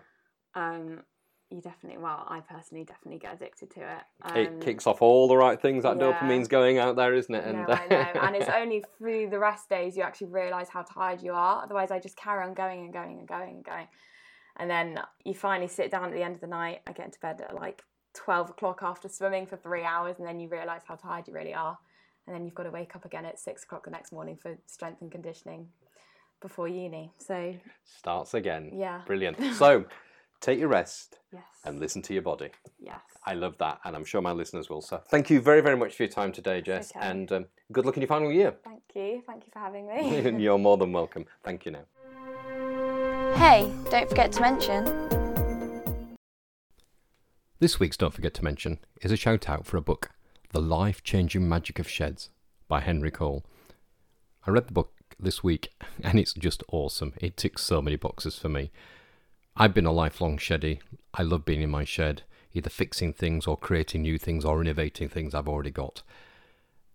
Um, 0.56 1.02
you 1.54 1.62
definitely, 1.62 2.00
well, 2.00 2.26
I 2.28 2.40
personally 2.40 2.84
definitely 2.84 3.20
get 3.20 3.36
addicted 3.36 3.70
to 3.76 3.82
it. 3.82 4.04
Um, 4.24 4.38
it 4.38 4.62
kicks 4.62 4.88
off 4.88 5.02
all 5.02 5.28
the 5.28 5.38
right 5.38 5.62
things. 5.62 5.84
That 5.84 5.98
yeah. 5.98 6.12
dopamine's 6.12 6.48
going 6.48 6.80
out 6.80 6.96
there, 6.96 7.14
isn't 7.14 7.34
it? 7.34 7.46
No, 7.54 7.66
I 7.68 7.88
know. 7.88 8.06
And 8.22 8.36
it's 8.36 8.50
only 8.50 8.84
through 8.98 9.30
the 9.30 9.40
rest 9.40 9.70
days 9.70 9.96
you 9.96 10.04
actually 10.04 10.28
realise 10.28 10.70
how 10.70 10.82
tired 10.82 11.22
you 11.22 11.34
are. 11.34 11.64
Otherwise, 11.64 11.92
I 11.92 12.00
just 12.00 12.18
carry 12.18 12.44
on 12.44 12.54
going 12.54 12.82
and 12.86 12.92
going 12.92 13.20
and 13.20 13.28
going 13.28 13.56
and 13.56 13.64
going. 13.64 13.88
And 14.58 14.70
then 14.70 15.00
you 15.24 15.34
finally 15.34 15.68
sit 15.68 15.92
down 15.92 16.06
at 16.06 16.14
the 16.14 16.24
end 16.24 16.36
of 16.36 16.42
the 16.42 16.48
night. 16.48 16.82
I 16.88 16.92
get 16.92 17.06
into 17.06 17.20
bed 17.20 17.42
at 17.42 17.54
like 17.54 17.84
12 18.16 18.52
o'clock 18.52 18.80
after 18.82 19.08
swimming 19.08 19.46
for 19.46 19.58
three 19.58 19.84
hours. 19.84 20.18
And 20.18 20.28
then 20.28 20.40
you 20.40 20.50
realise 20.50 20.82
how 20.88 20.96
tired 20.96 21.28
you 21.28 21.34
really 21.34 21.54
are. 21.54 21.78
And 22.26 22.36
then 22.36 22.46
you've 22.46 22.56
got 22.56 22.64
to 22.64 22.72
wake 22.72 22.96
up 22.96 23.06
again 23.06 23.26
at 23.26 23.40
six 23.40 23.64
o'clock 23.64 23.86
the 23.86 23.92
next 23.92 24.12
morning 24.12 24.38
for 24.42 24.58
strength 24.66 25.02
and 25.02 25.12
conditioning 25.12 25.68
before 26.42 26.68
uni. 26.68 27.12
So, 27.18 27.56
starts 27.84 28.34
again. 28.34 28.72
yeah. 28.74 29.02
Brilliant. 29.06 29.38
So, 29.56 29.86
take 30.44 30.60
your 30.60 30.68
rest 30.68 31.18
Yes. 31.32 31.42
and 31.66 31.80
listen 31.80 32.02
to 32.04 32.14
your 32.14 32.22
body. 32.22 32.50
yes. 32.80 33.00
I 33.26 33.34
love 33.34 33.58
that, 33.60 33.80
and 33.86 33.96
I'm 33.96 34.04
sure 34.04 34.22
my 34.22 34.34
listeners 34.34 34.70
will. 34.70 34.82
So, 34.82 34.98
thank 35.10 35.30
you 35.30 35.40
very, 35.40 35.62
very 35.62 35.78
much 35.78 35.96
for 35.96 36.04
your 36.04 36.12
time 36.12 36.34
today, 36.34 36.60
Jess, 36.62 36.92
okay. 36.96 37.08
and 37.08 37.32
um, 37.32 37.46
good 37.72 37.86
luck 37.86 37.96
in 37.96 38.02
your 38.02 38.10
final 38.10 38.32
year. 38.32 38.54
Thank 38.66 38.84
you. 38.94 39.24
Thank 39.26 39.46
you 39.46 39.52
for 39.54 39.60
having 39.60 39.88
me. 39.88 40.44
You're 40.44 40.58
more 40.58 40.76
than 40.78 40.92
welcome. 40.92 41.26
Thank 41.44 41.66
you 41.66 41.72
now. 41.72 43.36
Hey, 43.38 43.72
don't 43.90 44.10
forget 44.10 44.34
to 44.34 44.42
mention. 44.42 44.84
This 47.60 47.80
week's 47.80 47.96
Don't 47.96 48.14
Forget 48.14 48.34
to 48.36 48.44
Mention 48.44 48.80
is 49.02 49.12
a 49.14 49.16
shout 49.18 49.48
out 49.48 49.66
for 49.66 49.78
a 49.78 49.82
book, 49.82 50.12
The 50.52 50.60
Life 50.62 51.02
Changing 51.02 51.48
Magic 51.48 51.80
of 51.80 51.88
Sheds 51.90 52.30
by 52.68 52.82
Henry 52.82 53.10
Cole. 53.10 53.46
I 54.46 54.52
read 54.52 54.68
the 54.68 54.74
book 54.74 54.92
this 55.18 55.44
week 55.46 55.70
and 56.04 56.20
it's 56.20 56.34
just 56.34 56.62
awesome. 56.68 57.14
It 57.22 57.38
ticks 57.38 57.64
so 57.64 57.82
many 57.82 57.96
boxes 57.96 58.38
for 58.38 58.50
me. 58.50 58.72
I've 59.56 59.76
been 59.76 59.86
a 59.86 59.92
lifelong 59.92 60.40
sheddy. 60.40 60.80
I 61.14 61.22
love 61.22 61.46
being 61.46 61.62
in 61.62 61.70
my 61.70 61.84
shed, 61.84 62.24
either 62.54 62.72
fixing 62.72 63.14
things 63.14 63.46
or 63.46 63.56
creating 63.56 64.02
new 64.02 64.18
things 64.18 64.44
or 64.44 64.60
innovating 64.60 65.10
things 65.10 65.36
I've 65.36 65.48
already 65.48 65.70
got. 65.70 66.02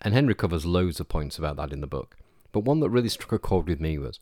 And 0.02 0.12
Henry 0.12 0.34
covers 0.34 0.66
loads 0.66 0.98
of 0.98 1.08
points 1.08 1.38
about 1.38 1.54
that 1.56 1.72
in 1.72 1.80
the 1.80 1.86
book. 1.86 2.16
But 2.50 2.64
one 2.64 2.80
that 2.80 2.90
really 2.90 3.10
struck 3.10 3.32
a 3.32 3.38
chord 3.38 3.68
with 3.68 3.80
me 3.80 3.96
was 3.96 4.18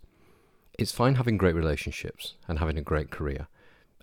It's 0.78 0.92
fine 0.92 1.14
having 1.14 1.38
great 1.38 1.54
relationships 1.54 2.34
and 2.46 2.58
having 2.58 2.76
a 2.76 2.82
great 2.82 3.10
career 3.10 3.48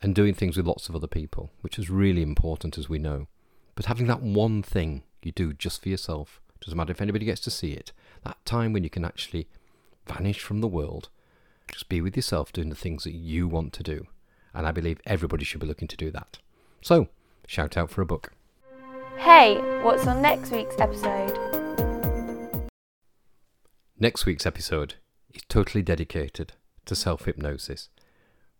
and 0.01 0.15
doing 0.15 0.33
things 0.33 0.57
with 0.57 0.65
lots 0.65 0.89
of 0.89 0.95
other 0.95 1.05
people, 1.05 1.51
which 1.61 1.77
is 1.77 1.91
really 1.91 2.23
important 2.23 2.79
as 2.79 2.89
we 2.89 2.97
know. 2.97 3.27
But 3.75 3.85
having 3.85 4.07
that 4.07 4.23
one 4.23 4.63
thing 4.63 5.03
you 5.21 5.31
do 5.31 5.53
just 5.53 5.83
for 5.83 5.89
yourself, 5.89 6.41
doesn't 6.59 6.75
matter 6.75 6.91
if 6.91 7.01
anybody 7.01 7.25
gets 7.25 7.41
to 7.41 7.51
see 7.51 7.73
it, 7.73 7.91
that 8.23 8.43
time 8.45 8.73
when 8.73 8.83
you 8.83 8.89
can 8.89 9.05
actually 9.05 9.47
vanish 10.07 10.39
from 10.39 10.61
the 10.61 10.67
world, 10.67 11.09
just 11.71 11.87
be 11.87 12.01
with 12.01 12.15
yourself 12.15 12.51
doing 12.51 12.69
the 12.69 12.75
things 12.75 13.03
that 13.03 13.13
you 13.13 13.47
want 13.47 13.73
to 13.73 13.83
do. 13.83 14.07
And 14.53 14.67
I 14.67 14.71
believe 14.71 15.01
everybody 15.05 15.43
should 15.45 15.61
be 15.61 15.67
looking 15.67 15.87
to 15.87 15.97
do 15.97 16.11
that. 16.11 16.37
So, 16.81 17.07
shout 17.47 17.77
out 17.77 17.89
for 17.89 18.01
a 18.01 18.05
book. 18.05 18.33
Hey, 19.17 19.57
what's 19.81 20.05
on 20.05 20.21
next 20.21 20.51
week's 20.51 20.79
episode? 20.79 21.37
Next 23.97 24.25
week's 24.25 24.45
episode 24.45 24.95
is 25.33 25.43
totally 25.47 25.81
dedicated 25.81 26.53
to 26.85 26.95
self 26.95 27.25
hypnosis. 27.25 27.89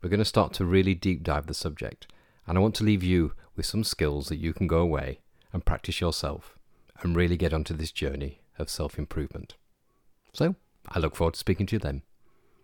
We're 0.01 0.09
going 0.09 0.19
to 0.19 0.25
start 0.25 0.53
to 0.53 0.65
really 0.65 0.95
deep 0.95 1.23
dive 1.23 1.47
the 1.47 1.53
subject, 1.53 2.07
and 2.47 2.57
I 2.57 2.61
want 2.61 2.75
to 2.75 2.83
leave 2.83 3.03
you 3.03 3.33
with 3.55 3.65
some 3.65 3.83
skills 3.83 4.27
that 4.29 4.37
you 4.37 4.53
can 4.53 4.67
go 4.67 4.79
away 4.79 5.19
and 5.51 5.65
practice 5.65 6.01
yourself 6.01 6.57
and 7.01 7.15
really 7.15 7.37
get 7.37 7.53
onto 7.53 7.73
this 7.73 7.91
journey 7.91 8.41
of 8.57 8.69
self 8.69 8.97
improvement. 8.97 9.55
So, 10.33 10.55
I 10.87 10.99
look 10.99 11.15
forward 11.15 11.33
to 11.33 11.39
speaking 11.39 11.65
to 11.67 11.75
you 11.75 11.79
then. 11.79 12.03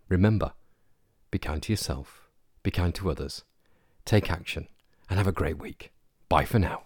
Remember, 0.07 0.53
be 1.31 1.38
kind 1.38 1.62
to 1.63 1.74
yourself, 1.74 2.28
be 2.69 2.81
kind 2.81 2.93
to 2.93 3.09
others, 3.09 3.43
take 4.05 4.29
action, 4.29 4.67
and 5.09 5.17
have 5.17 5.27
a 5.27 5.31
great 5.31 5.57
week. 5.57 5.91
Bye 6.29 6.45
for 6.45 6.59
now. 6.59 6.83